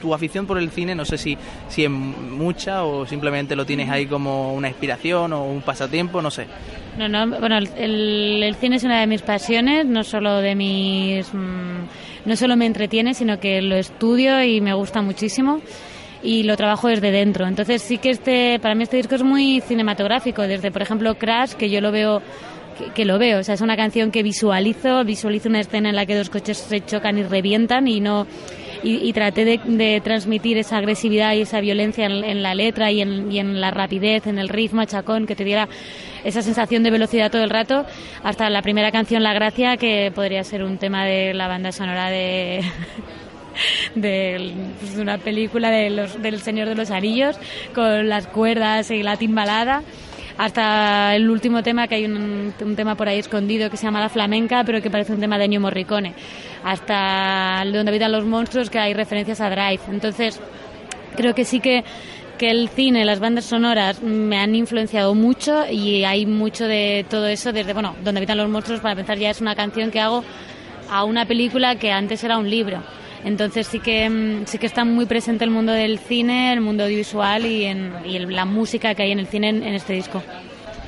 [0.00, 1.36] tu afición por el cine, no sé si,
[1.68, 6.30] si es mucha o simplemente lo tienes ahí como una inspiración o un pasatiempo, no
[6.30, 6.46] sé.
[6.98, 12.26] No, no, bueno, el cine es una de mis pasiones, no solo de mis, mm,
[12.26, 15.60] no solo me entretiene, sino que lo estudio y me gusta muchísimo
[16.24, 17.46] y lo trabajo desde dentro.
[17.46, 21.52] Entonces sí que este, para mí este disco es muy cinematográfico, desde por ejemplo Crash,
[21.52, 22.22] que yo lo veo
[22.94, 26.06] que, lo veo, o sea, es una canción que visualizo, visualizo una escena en la
[26.06, 28.26] que dos coches se chocan y revientan y no
[28.84, 33.70] y, traté de, transmitir esa agresividad y esa violencia en, la letra y en, la
[33.70, 35.68] rapidez, en el riff machacón, que te diera
[36.22, 37.86] esa sensación de velocidad todo el rato,
[38.22, 42.10] hasta la primera canción La Gracia, que podría ser un tema de la banda sonora
[42.10, 42.62] de...
[43.94, 47.36] de, pues, de una película de los, del Señor de los Anillos
[47.74, 49.82] con las cuerdas y la timbalada
[50.36, 54.08] hasta el último tema que hay un, tema por ahí escondido que se llama La
[54.08, 56.14] Flamenca pero que parece un tema de Ennio Morricone
[56.64, 60.40] hasta donde habitan los monstruos que hay referencias a Drive entonces
[61.16, 61.84] creo que sí que
[62.38, 67.28] que el cine, las bandas sonoras me han influenciado mucho y hay mucho de todo
[67.28, 70.24] eso desde, bueno, donde habitan los monstruos para pensar ya es una canción que hago
[70.90, 72.82] a una película que antes era un libro.
[73.24, 76.84] Entonces sí que mm, sí que está muy presente el mundo del cine, el mundo
[76.84, 79.94] audiovisual y, en, y el- la música que hay en el cine en, en este
[79.94, 80.22] disco.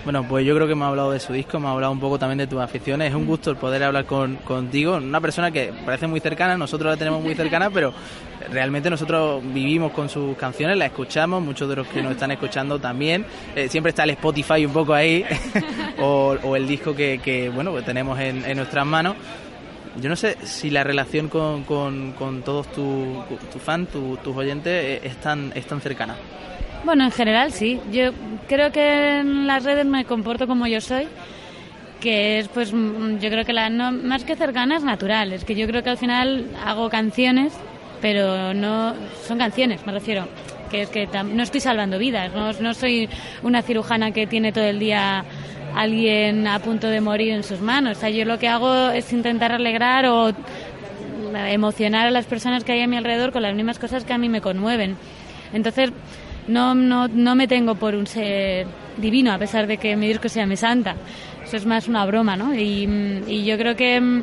[0.05, 1.99] Bueno, pues yo creo que me ha hablado de su disco, me ha hablado un
[1.99, 3.09] poco también de tus aficiones.
[3.09, 6.93] Es un gusto el poder hablar con, contigo, una persona que parece muy cercana, nosotros
[6.93, 7.93] la tenemos muy cercana, pero
[8.53, 12.78] realmente nosotros vivimos con sus canciones, las escuchamos, muchos de los que nos están escuchando
[12.78, 13.26] también.
[13.57, 15.24] Eh, siempre está el Spotify un poco ahí,
[16.01, 19.16] o, o el disco que, que, bueno, que tenemos en, en nuestras manos.
[20.01, 24.36] Yo no sé si la relación con, con, con todos tus tu fans, tu- tus
[24.36, 26.14] oyentes, eh, es tan, es tan cercana.
[26.84, 27.80] Bueno, en general sí.
[27.90, 28.11] Yo
[28.49, 31.09] creo que en las redes me comporto como yo soy,
[32.01, 35.44] que es pues mm, yo creo que la no, más que cercana es natural, es
[35.44, 37.55] que yo creo que al final hago canciones,
[38.03, 38.94] pero no
[39.26, 40.28] son canciones, me refiero,
[40.70, 43.09] que es que tam- no estoy salvando vidas, no, no soy
[43.42, 45.24] una cirujana que tiene todo el día
[45.77, 47.99] alguien a punto de morir en sus manos.
[47.99, 50.33] O sea, yo lo que hago es intentar alegrar o
[51.49, 54.18] emocionar a las personas que hay a mi alrededor con las mismas cosas que a
[54.18, 54.97] mí me conmueven.
[55.53, 55.93] Entonces,
[56.49, 58.66] no, no, no me tengo por un ser
[58.97, 60.97] divino, a pesar de que mi disco se llame Santa.
[61.45, 62.55] Eso es más una broma, ¿no?
[62.55, 64.22] Y, yo creo que,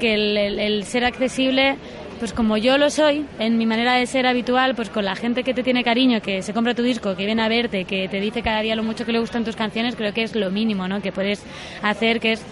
[0.00, 1.76] que el ser accesible,
[2.18, 5.44] pues como yo lo soy, en mi manera de ser habitual, pues con la gente
[5.44, 8.20] que te tiene cariño, que se compra tu disco, que viene a verte, que te
[8.20, 10.88] dice cada día lo mucho que le gustan tus canciones, creo que es lo mínimo,
[10.88, 11.00] ¿no?
[11.00, 11.42] Que puedes
[11.82, 12.42] hacer, que es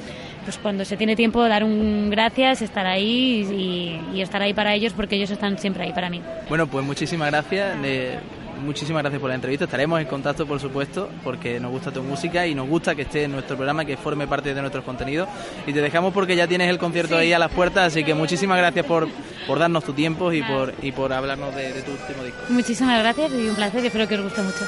[0.44, 4.92] pues cuando se tiene tiempo dar un gracias, estar ahí y, estar ahí para ellos
[4.92, 6.22] porque ellos están siempre ahí para mí.
[6.48, 7.76] Bueno, pues muchísimas gracias.
[7.82, 8.18] eh,
[8.60, 9.64] muchísimas gracias por la entrevista.
[9.64, 13.24] Estaremos en contacto, por supuesto, porque nos gusta tu música y nos gusta que esté
[13.24, 15.28] en nuestro programa, que forme parte de nuestros contenidos.
[15.66, 18.58] Y te dejamos porque ya tienes el concierto ahí a las puertas, así que muchísimas
[18.58, 19.08] gracias por,
[19.46, 22.40] por darnos tu tiempo y por, y por hablarnos de, de tu último disco.
[22.48, 24.66] Muchísimas gracias y un placer espero que os guste mucho.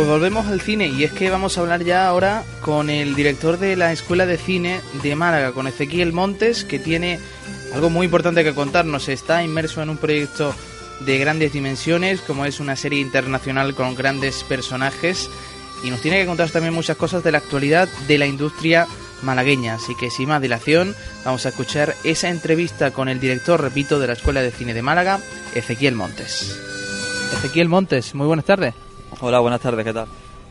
[0.00, 3.58] Pues volvemos al cine y es que vamos a hablar ya ahora con el director
[3.58, 7.20] de la Escuela de Cine de Málaga, con Ezequiel Montes, que tiene
[7.74, 9.10] algo muy importante que contarnos.
[9.10, 10.54] Está inmerso en un proyecto
[11.00, 15.28] de grandes dimensiones, como es una serie internacional con grandes personajes,
[15.84, 18.86] y nos tiene que contar también muchas cosas de la actualidad de la industria
[19.20, 19.74] malagueña.
[19.74, 20.96] Así que sin más dilación,
[21.26, 24.80] vamos a escuchar esa entrevista con el director, repito, de la Escuela de Cine de
[24.80, 25.20] Málaga,
[25.54, 26.58] Ezequiel Montes.
[27.34, 28.72] Ezequiel Montes, muy buenas tardes.
[29.20, 30.06] Hola, buenas tardes, ¿qué tal?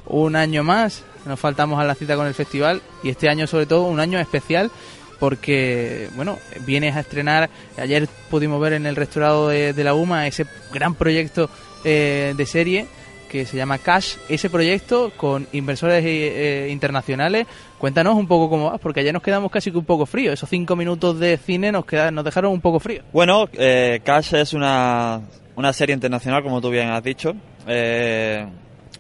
[0.10, 3.66] un año más, nos faltamos a la cita con el festival y este año sobre
[3.66, 4.72] todo un año especial
[5.20, 10.28] porque, bueno, vienes a estrenar, ayer pudimos ver en el restaurado de, de la UMA
[10.28, 11.50] ese gran proyecto
[11.84, 12.88] eh, de serie
[13.30, 17.46] que se llama Cash, ese proyecto con inversores eh, eh, internacionales.
[17.78, 20.34] Cuéntanos un poco cómo vas, porque ayer nos quedamos casi que un poco fríos.
[20.34, 23.06] Esos cinco minutos de cine nos, queda, nos dejaron un poco fríos.
[23.14, 25.22] Bueno, eh, Cash es una,
[25.56, 27.36] una serie internacional, como tú bien has dicho.
[27.68, 28.46] Eh,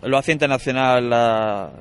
[0.03, 1.71] lo hace internacional la,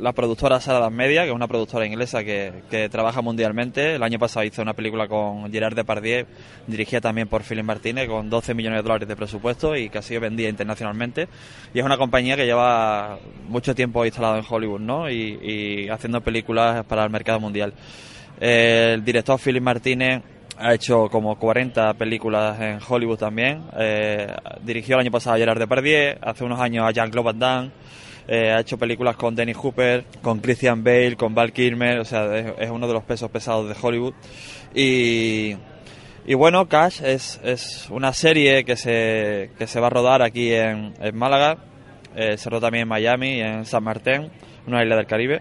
[0.00, 3.96] la productora Sara Media, que es una productora inglesa que, que trabaja mundialmente.
[3.96, 6.26] El año pasado hizo una película con Gerard Depardieu,
[6.66, 10.02] dirigida también por Philip Martínez, con 12 millones de dólares de presupuesto y que ha
[10.02, 11.28] sido vendida internacionalmente.
[11.74, 13.18] Y es una compañía que lleva
[13.48, 15.10] mucho tiempo instalada en Hollywood, ¿no?
[15.10, 17.74] Y, y haciendo películas para el mercado mundial.
[18.40, 20.22] El director Philip Martínez
[20.58, 23.64] ha hecho como 40 películas en Hollywood también.
[23.78, 24.26] Eh,
[24.62, 27.72] dirigió el año pasado a Gerard Depardieu, hace unos años a Jean-Claude Van.
[28.26, 32.36] Eh, ha hecho películas con Dennis Hooper, con Christian Bale, con Val Kilmer, o sea,
[32.36, 34.12] es, uno de los pesos pesados de Hollywood.
[34.74, 35.54] Y,
[36.34, 41.56] bueno, Cash es, es una serie que se, va a rodar aquí en, Málaga,
[42.14, 44.30] eh, se rodó también en Miami en San Martín,
[44.66, 45.40] una isla del Caribe.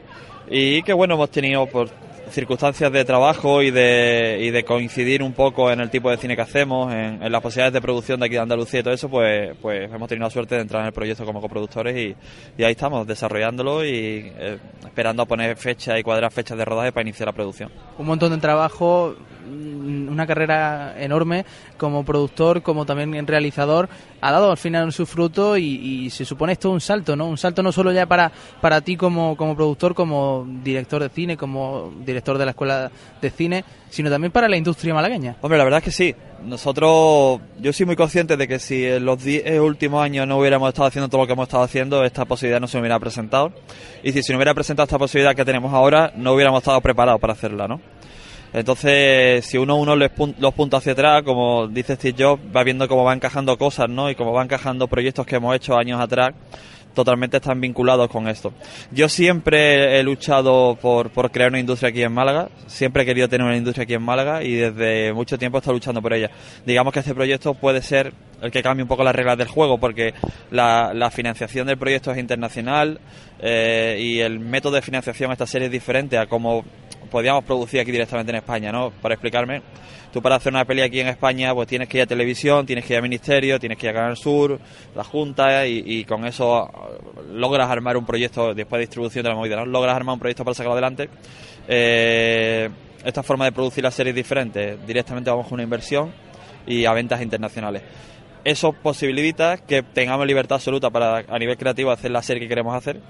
[0.50, 1.90] Y que bueno, hemos tenido por
[2.30, 6.36] circunstancias de trabajo y de, y de coincidir un poco en el tipo de cine
[6.36, 9.56] que hacemos, en, las posibilidades de producción de aquí de Andalucía y todo eso, pues,
[9.62, 12.16] pues hemos tenido la suerte de entrar en el proyecto como coproductores y,
[12.58, 16.92] y ahí estamos, desarrollándolo y eh, esperando a poner fecha y cuadrar fechas de rodaje
[16.92, 17.72] para iniciar la producción.
[17.98, 19.16] Un montón de trabajo,
[19.48, 21.46] una carrera enorme
[21.78, 23.90] como productor, como también realizador,
[24.22, 27.28] ha dado al final su fruto y, y se supone esto un salto, ¿no?
[27.28, 28.32] Un salto no solo ya para,
[28.62, 32.92] para ti como, como productor, como director de cine, como director de la escuela
[33.22, 35.38] de cine, sino también para la industria malagueña.
[35.42, 36.16] Hombre, la verdad es que sí.
[36.44, 40.70] Nosotros, yo soy muy consciente de que si en los 10 últimos años no hubiéramos
[40.70, 43.54] estado haciendo todo lo que hemos estado haciendo, esta posibilidad no se hubiera presentado.
[44.04, 47.20] Y si se no hubiera presentado esta posibilidad que tenemos ahora, no hubiéramos estado preparados
[47.20, 47.82] para hacerla, ¿no?
[48.54, 52.64] Entonces, si uno uno los pun- los puntos hacia atrás, como dice Steve Jobs, va
[52.64, 54.10] viendo cómo va encajando cosas, ¿no?
[54.10, 56.34] Y cómo va encajando proyectos que hemos hecho años atrás,
[56.94, 58.54] totalmente están vinculados con esto.
[58.92, 63.30] Yo siempre he luchado por, por crear una industria aquí en Málaga, siempre he querido
[63.30, 66.32] tener una industria aquí en Málaga y desde mucho tiempo he estado luchando por ella.
[66.66, 69.78] Digamos que este proyecto puede ser el que cambie un poco las reglas del juego
[69.78, 70.14] porque
[70.50, 73.00] la, la financiación del proyecto es internacional
[73.40, 76.66] eh, y el método de financiación de esta serie es diferente a como
[77.08, 78.92] podíamos producir aquí directamente en España, ¿no?
[78.92, 79.62] Para explicarme,
[80.12, 82.86] tú para hacer una peli aquí en España, pues tienes que ir a televisión, tienes
[82.86, 84.60] que ir a ministerio, tienes que ir a Canal Sur,
[84.96, 89.36] la Junta, y, con eso eh, logras armar un proyecto, después de distribución de la
[89.36, 89.66] movida, ¿no?
[89.66, 91.10] Logras armar un proyecto para sacarlo adelante.
[91.68, 92.70] Eh,
[93.04, 96.12] esta forma de producir la serie es diferente, directamente vamos con una inversión
[96.66, 97.84] y a ventas internacionales.
[98.44, 102.76] Eso posibilita que tengamos libertad absoluta para a nivel creativo hacer la serie que queremos
[102.76, 103.02] hacer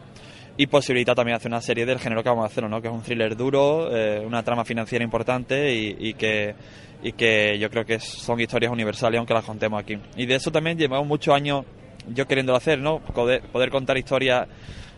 [0.57, 2.81] y posibilita también hacer una serie del género que vamos a hacer, ¿no?
[2.81, 6.55] que es un thriller duro, eh, una trama financiera importante y, y que
[7.03, 9.97] y que yo creo que son historias universales aunque las contemos aquí.
[10.15, 11.63] Y de eso también llevamos muchos años
[12.11, 12.99] yo queriéndolo hacer, ¿no?
[12.99, 14.47] Poder, poder contar historias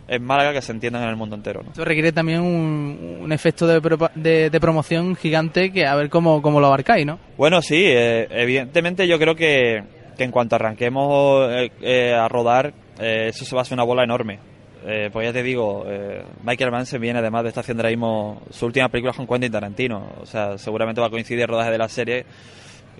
[0.08, 1.62] en Málaga que se entiendan en el mundo entero.
[1.62, 1.70] ¿no?
[1.72, 6.10] Esto requiere también un, un efecto de, propa- de, de promoción gigante que a ver
[6.10, 7.20] cómo, cómo lo abarcáis, ¿no?
[7.38, 9.84] Bueno, sí, eh, evidentemente yo creo que,
[10.18, 13.84] que en cuanto arranquemos eh, eh, a rodar, eh, eso se va a hacer una
[13.84, 14.40] bola enorme.
[14.86, 18.42] Eh, pues ya te digo, eh, Michael Mann viene además de estar haciendo ahora mismo
[18.50, 20.14] su última película con Quentin Tarantino.
[20.22, 22.26] O sea, seguramente va a coincidir el rodaje de la serie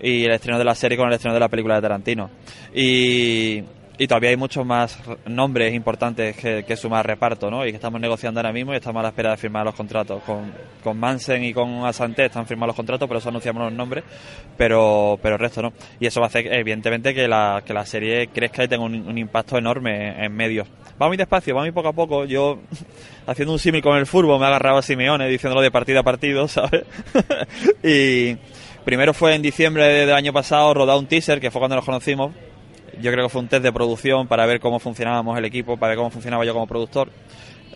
[0.02, 2.30] y el estreno de la serie con el estreno de la película de Tarantino.
[2.74, 3.62] Y,
[4.00, 7.66] y todavía hay muchos más nombres importantes que, sumar reparto, ¿no?
[7.66, 10.22] Y que estamos negociando ahora mismo y estamos a la espera de firmar los contratos.
[10.22, 10.50] Con,
[10.82, 14.02] con Mansen y con Asante están firmados los contratos, pero eso anunciamos los nombres,
[14.56, 15.74] pero, pero el resto no.
[16.00, 19.18] Y eso va a hacer, evidentemente, que la, que la serie crezca y tenga un,
[19.18, 20.66] impacto enorme en, medios.
[21.00, 22.24] Va muy despacio, va muy poco a poco.
[22.24, 22.58] Yo,
[23.26, 26.02] haciendo un símil con el fútbol, me he agarrado a Simeone diciéndolo de partido a
[26.02, 26.84] partido, ¿sabes?
[27.84, 28.34] y
[28.82, 32.32] primero fue en diciembre del año pasado, rodado un teaser, que fue cuando nos conocimos.
[33.00, 35.90] Yo creo que fue un test de producción para ver cómo funcionábamos el equipo, para
[35.90, 37.10] ver cómo funcionaba yo como productor.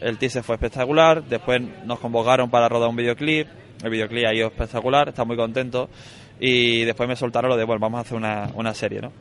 [0.00, 3.46] El teaser fue espectacular, después nos convocaron para rodar un videoclip,
[3.82, 5.88] el videoclip ha ido espectacular, está muy contento
[6.40, 9.12] y después me soltaron lo de, bueno, vamos a hacer una, una serie, ¿no?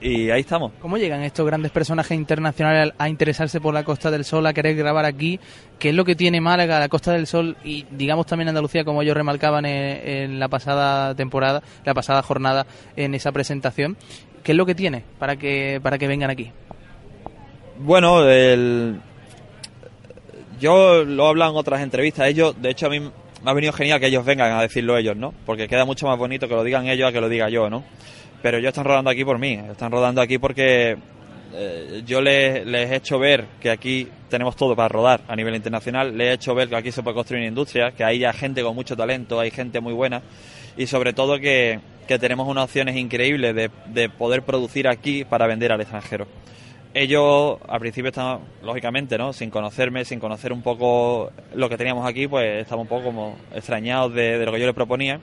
[0.00, 0.72] Y ahí estamos.
[0.80, 4.76] ¿Cómo llegan estos grandes personajes internacionales a interesarse por la Costa del Sol, a querer
[4.76, 5.40] grabar aquí?
[5.78, 9.00] ¿Qué es lo que tiene Málaga, la Costa del Sol y digamos también Andalucía, como
[9.00, 13.96] ellos remarcaban en, en la pasada temporada, la pasada jornada en esa presentación?
[14.44, 16.52] ¿Qué es lo que tiene para que para que vengan aquí?
[17.78, 19.00] Bueno, el...
[20.60, 22.28] yo lo he hablado en otras entrevistas.
[22.28, 23.10] Ellos, de hecho, a mí me
[23.50, 25.32] ha venido genial que ellos vengan a decirlo ellos, ¿no?
[25.46, 27.84] Porque queda mucho más bonito que lo digan ellos a que lo diga yo, ¿no?
[28.42, 29.54] Pero ellos están rodando aquí por mí.
[29.70, 30.98] Están rodando aquí porque
[31.54, 35.54] eh, yo les, les he hecho ver que aquí tenemos todo para rodar a nivel
[35.54, 36.16] internacional.
[36.16, 38.74] Les he hecho ver que aquí se puede construir una industria, que hay gente con
[38.74, 40.22] mucho talento, hay gente muy buena.
[40.76, 45.46] Y sobre todo que, que tenemos unas opciones increíbles de, de poder producir aquí para
[45.46, 46.26] vender al extranjero
[46.94, 49.32] ellos al principio estaban, lógicamente, ¿no?
[49.32, 53.36] Sin conocerme, sin conocer un poco lo que teníamos aquí, pues estaban un poco como
[53.52, 55.20] extrañados de, de lo que yo les proponía.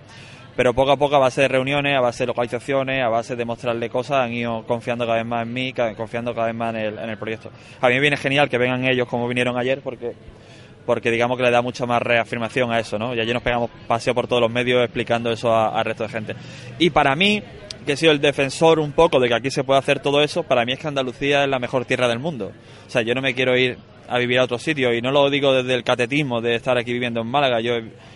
[0.56, 3.46] Pero poco a poco, a base de reuniones, a base de localizaciones, a base de
[3.46, 6.82] mostrarle cosas, han ido confiando cada vez más en mí, confiando cada vez más en
[6.82, 7.50] el, en el proyecto.
[7.80, 10.14] A mí me viene genial que vengan ellos como vinieron ayer, porque
[10.86, 13.14] porque digamos que le da mucha más reafirmación a eso, ¿no?
[13.16, 16.36] Y ayer nos pegamos paseo por todos los medios explicando eso al resto de gente.
[16.80, 17.42] Y para mí,
[17.86, 20.44] que he sido el defensor un poco de que aquí se puede hacer todo eso,
[20.44, 22.52] para mí es que Andalucía es la mejor tierra del mundo.
[22.88, 23.78] O sea, yo no me quiero ir
[24.12, 24.94] a vivir a otro sitio.
[24.94, 27.62] Y no lo digo desde el catetismo de estar aquí viviendo en Málaga.
[27.62, 27.74] Yo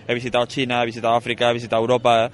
[0.07, 2.29] he, visitado China, he visitado África, he visitado Europa,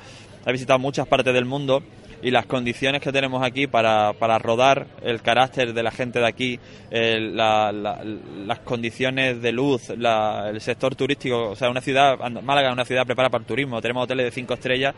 [0.45, 1.81] he visitado muchas partes del mundo.
[2.23, 6.27] Y las condiciones que tenemos aquí para, para rodar el carácter de la gente de
[6.27, 6.59] aquí,
[6.91, 8.03] la- la-
[8.45, 13.05] las condiciones de luz, el sector turístico, o sea, una ciudad, Málaga es una ciudad
[13.07, 14.93] preparada para el turismo, tenemos hoteles de cinco estrellas,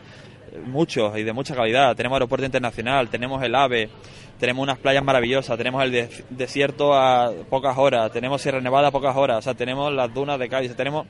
[0.66, 3.88] muchos y de mucha calidad, tenemos aeropuerto internacional, tenemos el AVE,
[4.38, 8.90] tenemos unas playas maravillosas, tenemos el de- desierto a pocas horas, tenemos Sierra Nevada a
[8.90, 11.06] pocas horas, o sea, tenemos las dunas de Cádiz, tenemos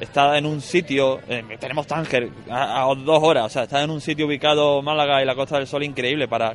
[0.00, 3.90] está en un sitio, eh, tenemos Tánger a, a dos horas, o sea, está en
[3.90, 6.54] un sitio ubicado Málaga y la Costa del Sol increíble para,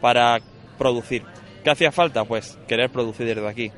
[0.00, 0.40] para
[0.78, 1.22] producir.
[1.62, 2.24] ¿Qué hacía falta?
[2.24, 3.70] Pues querer producir desde aquí.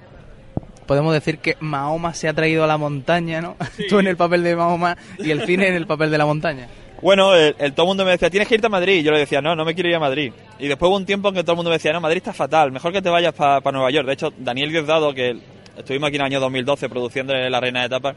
[0.86, 3.56] Podemos decir que Mahoma se ha traído a la montaña, ¿no?
[3.88, 6.68] Tú en el papel de Mahoma y el cine en el papel de la montaña.
[7.00, 8.94] Bueno, el, el- todo el mundo me decía, tienes que irte a Madrid.
[9.00, 10.32] Y yo le decía, no, no me quiero ir a Madrid.
[10.58, 12.32] Y después hubo un tiempo en que todo el mundo me decía, no, Madrid está
[12.32, 14.06] fatal, mejor que te vayas para Nueva York.
[14.06, 15.36] De hecho, Daniel Diosdado, que
[15.76, 18.16] estuvimos aquí en el año 2012 produciendo La Reina de Etapas,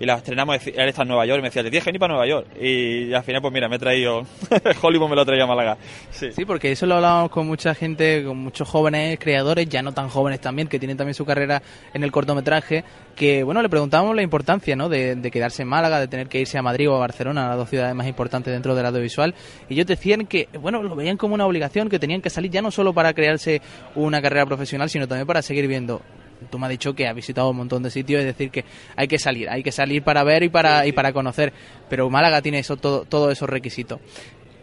[0.00, 1.98] y la estrenamos, él está en Nueva York, y me decía, te tienes que ir
[1.98, 2.46] para Nueva York.
[2.58, 4.22] Y al final, pues mira, me he traído,
[4.82, 5.76] Hollywood me lo ha traído a Málaga.
[6.10, 6.32] Sí.
[6.32, 10.08] Sí, porque eso lo hablábamos con mucha gente, con muchos jóvenes creadores, ya no tan
[10.08, 12.82] jóvenes también, que tienen también su carrera en el cortometraje,
[13.14, 14.88] que bueno, le preguntábamos la importancia ¿no?
[14.88, 17.58] de, de quedarse en Málaga, de tener que irse a Madrid o a Barcelona, las
[17.58, 19.34] dos ciudades más importantes dentro del audiovisual,
[19.68, 22.62] y ellos decían que, bueno, lo veían como una obligación, que tenían que salir ya
[22.62, 23.60] no solo para crearse
[23.94, 26.00] una carrera profesional, sino también para seguir viendo
[26.48, 28.64] tú me has dicho que has visitado un montón de sitios, es decir, que
[28.96, 31.52] hay que salir, hay que salir para ver y para, y para conocer,
[31.88, 34.00] pero Málaga tiene eso, todo, todos esos requisitos.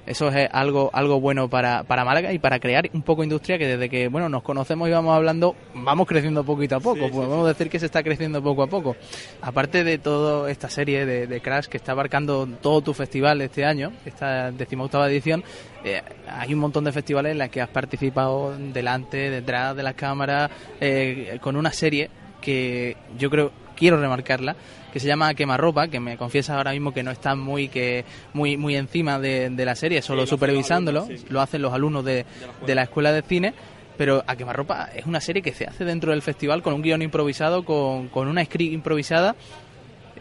[0.07, 3.67] Eso es algo, algo bueno para, para Málaga y para crear un poco industria que
[3.67, 7.09] desde que bueno nos conocemos y vamos hablando, vamos creciendo poquito a poco.
[7.09, 8.95] Podemos decir que se está creciendo poco a poco.
[9.41, 13.65] Aparte de toda esta serie de, de Crash que está abarcando todo tu festival este
[13.65, 15.43] año, esta decimoctava edición,
[15.83, 19.95] eh, hay un montón de festivales en las que has participado delante, detrás de las
[19.95, 20.49] cámaras,
[20.79, 22.09] eh, con una serie
[22.41, 24.55] que yo creo, quiero remarcarla,
[24.97, 28.57] que se llama Quemarropa, que me confiesa ahora mismo que no está muy que muy
[28.57, 32.25] muy encima de, de la serie, solo supervisándolo, lo hacen los alumnos de,
[32.65, 33.11] de la escuela.
[33.11, 33.53] de cine,
[33.95, 37.03] pero A Quemarropa es una serie que se hace dentro del festival con un guion
[37.03, 39.35] improvisado, con, con una script improvisada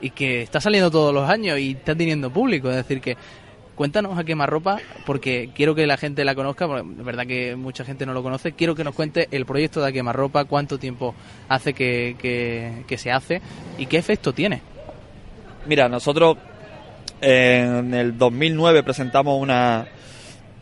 [0.02, 3.16] y que está saliendo todos los años y está teniendo público, es decir que
[3.76, 7.84] Cuéntanos a quemarropa, porque quiero que la gente la conozca, porque es verdad que mucha
[7.84, 8.52] gente no lo conoce.
[8.52, 11.14] Quiero que nos cuente el proyecto de a quemarropa, cuánto tiempo
[11.46, 13.42] hace que, se hace
[13.76, 14.62] y qué efecto tiene.
[15.66, 16.38] Mira, nosotros
[17.20, 19.86] en el 2009 presentamos una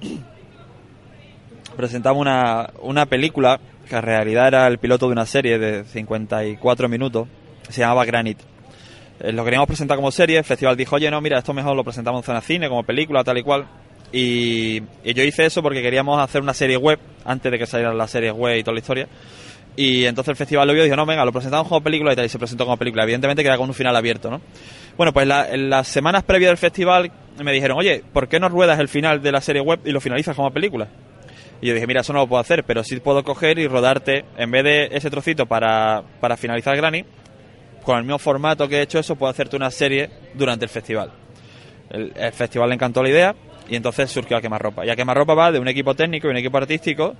[1.76, 6.88] presentamos una, una película que en realidad era el piloto de una serie de 54
[6.88, 7.28] minutos,
[7.68, 8.53] se llamaba Granite.
[9.20, 11.84] Eh, Lo queríamos presentar como serie, el festival dijo, oye, no, mira, esto mejor lo
[11.84, 13.66] presentamos en zona cine, como película, tal y cual.
[14.12, 17.98] Y, y yo hice eso porque queríamos hacer una serie web, antes de que salieran
[17.98, 19.08] las series web y toda la historia.
[19.76, 22.16] Y entonces el festival lo vio y dijo, no, venga, lo presentamos como película y
[22.16, 23.02] tal, y se presentó como película.
[23.02, 24.40] Evidentemente queda con un final abierto, ¿no?
[24.96, 27.10] Bueno, pues en las semanas previas del festival
[27.42, 30.00] me dijeron, oye, ¿por qué no ruedas el final de la serie web y lo
[30.00, 30.86] finalizas como película?
[31.60, 34.24] Y yo dije, mira, eso no lo puedo hacer, pero sí puedo coger y rodarte,
[34.36, 37.04] en vez de ese trocito para, para finalizar Granny,
[37.84, 41.12] con el mismo formato que he hecho eso, puedo hacerte una serie durante el festival.
[41.90, 43.34] El, festival le encantó la idea
[43.68, 44.84] y entonces surgió a quemarropa.
[44.84, 47.14] Y a quemarropa va de un equipo técnico y un equipo artístico,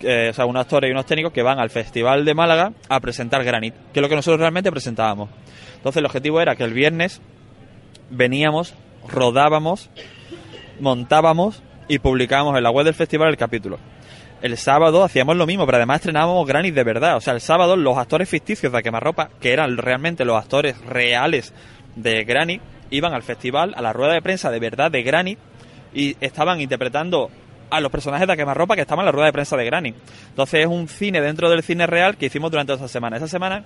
[0.00, 3.42] o sea, unos actores y unos técnicos que van al Festival de Málaga a presentar
[3.44, 5.30] Granit, que es lo que nosotros realmente presentábamos.
[5.76, 7.20] Entonces el objetivo era que el viernes
[8.10, 8.74] veníamos,
[9.08, 9.90] rodábamos,
[10.80, 13.78] montábamos y publicábamos en la web del festival el capítulo.
[14.40, 17.16] El sábado hacíamos lo mismo, pero además estrenábamos Granit de verdad.
[17.16, 21.52] O sea, el sábado los actores ficticios de Quemarropa, que eran realmente los actores reales
[21.96, 25.38] de Granit, iban al festival, a la rueda de prensa de verdad de Granit,
[25.92, 27.30] y estaban interpretando
[27.70, 29.96] a los personajes de Quemarropa que estaban en la rueda de prensa de Granit.
[30.28, 33.16] Entonces es un cine dentro del cine real que hicimos durante esa semana.
[33.16, 33.64] Esa semana,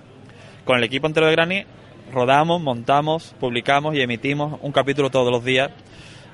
[0.65, 1.67] con el equipo entero de Granit,
[2.11, 5.69] rodamos, montamos, publicamos y emitimos un capítulo todos los días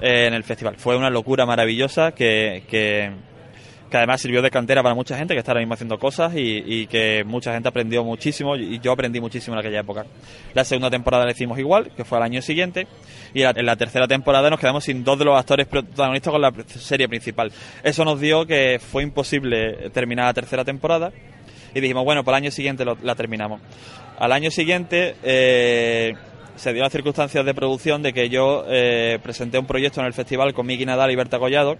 [0.02, 0.76] eh, en el festival.
[0.78, 3.12] Fue una locura maravillosa que,
[3.90, 6.86] que además sirvió de cantera para mucha gente que está ahora mismo haciendo cosas y,
[6.88, 10.06] que mucha gente aprendió muchísimo y yo aprendí muchísimo en aquella época.
[10.54, 12.88] La segunda temporada la hicimos igual, que fue al año siguiente,
[13.34, 16.54] y en la tercera temporada nos quedamos sin dos de los actores protagonistas con la
[16.68, 17.52] serie principal.
[17.84, 21.12] Eso nos dio que fue imposible terminar la tercera temporada
[21.74, 23.60] y dijimos, bueno, para el año siguiente lo- la terminamos.
[24.20, 26.14] Al año siguiente eh,
[26.56, 30.14] se dio las circunstancias de producción de que yo eh, presenté un proyecto en el
[30.14, 31.78] festival con Miki Nadal y Berta Collado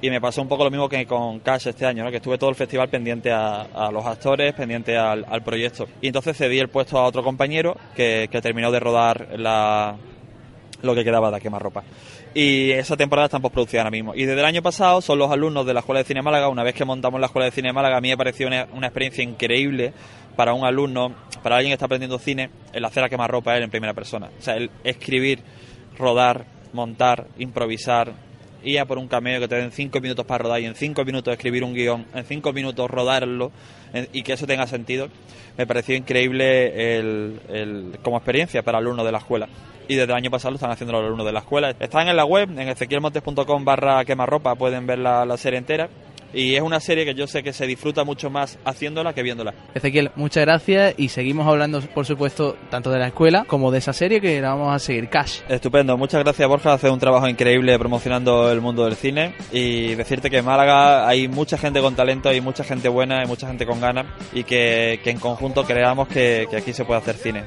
[0.00, 2.10] y me pasó un poco lo mismo que con Cash este año, ¿no?
[2.10, 5.86] que estuve todo el festival pendiente a, los actores, pendiente al, proyecto.
[6.00, 9.96] Y entonces cedí el puesto a otro compañero que, terminó de rodar la,
[10.82, 11.82] lo que quedaba de quemarropa.
[12.34, 14.14] Y esa temporada está en postproducción ahora mismo.
[14.14, 16.48] Y desde el año pasado son los alumnos de la Escuela de Cine Málaga.
[16.48, 18.86] Una vez que montamos la Escuela de Cine Málaga, a mí me pareció una, una
[18.86, 19.92] experiencia increíble
[20.36, 23.70] para un alumno, para alguien que está aprendiendo cine, el hacer a quemarropa él en
[23.70, 24.30] primera persona.
[24.38, 25.40] O sea, el escribir,
[25.98, 28.27] rodar, montar, improvisar,
[28.62, 31.04] ir a por un cameo que te den cinco minutos para rodar y en cinco
[31.04, 33.52] minutos escribir un guion, en cinco minutos rodarlo
[34.12, 35.08] y que eso tenga sentido,
[35.56, 39.48] me pareció increíble el, como experiencia para alumnos de la escuela.
[39.88, 41.70] Y desde el año pasado lo están haciendo los alumnos de la escuela.
[41.70, 45.88] Están en la web, en ezequielmontes.com barra quemarropa, pueden ver la serie entera.
[46.32, 49.54] Y es una serie que yo sé que se disfruta mucho más haciéndola que viéndola.
[49.74, 53.92] Ezequiel, muchas gracias y seguimos hablando, por supuesto, tanto de la escuela como de esa
[53.92, 55.40] serie que la vamos a seguir, Cash.
[55.48, 60.30] Estupendo, muchas gracias Borja, hace un trabajo increíble promocionando el mundo del cine y decirte
[60.30, 63.66] que en Málaga hay mucha gente con talento, hay mucha gente buena, hay mucha gente
[63.66, 67.44] con ganas y que, que en conjunto creamos que, que aquí se puede hacer cine.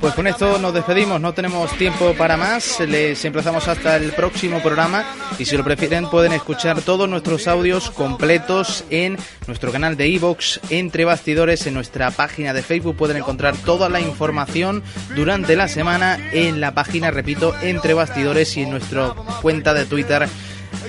[0.00, 4.60] Pues con esto nos despedimos, no tenemos tiempo para más, les emplazamos hasta el próximo
[4.60, 5.04] programa
[5.38, 10.60] y si lo prefieren pueden escuchar todos nuestros audios completos en nuestro canal de iVoox,
[10.70, 14.82] Entre Bastidores, en nuestra página de Facebook pueden encontrar toda la información
[15.14, 20.28] durante la semana en la página, repito, Entre Bastidores y en nuestra cuenta de Twitter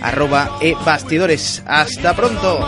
[0.01, 1.63] arroba ebastidores.
[1.65, 2.67] Hasta pronto.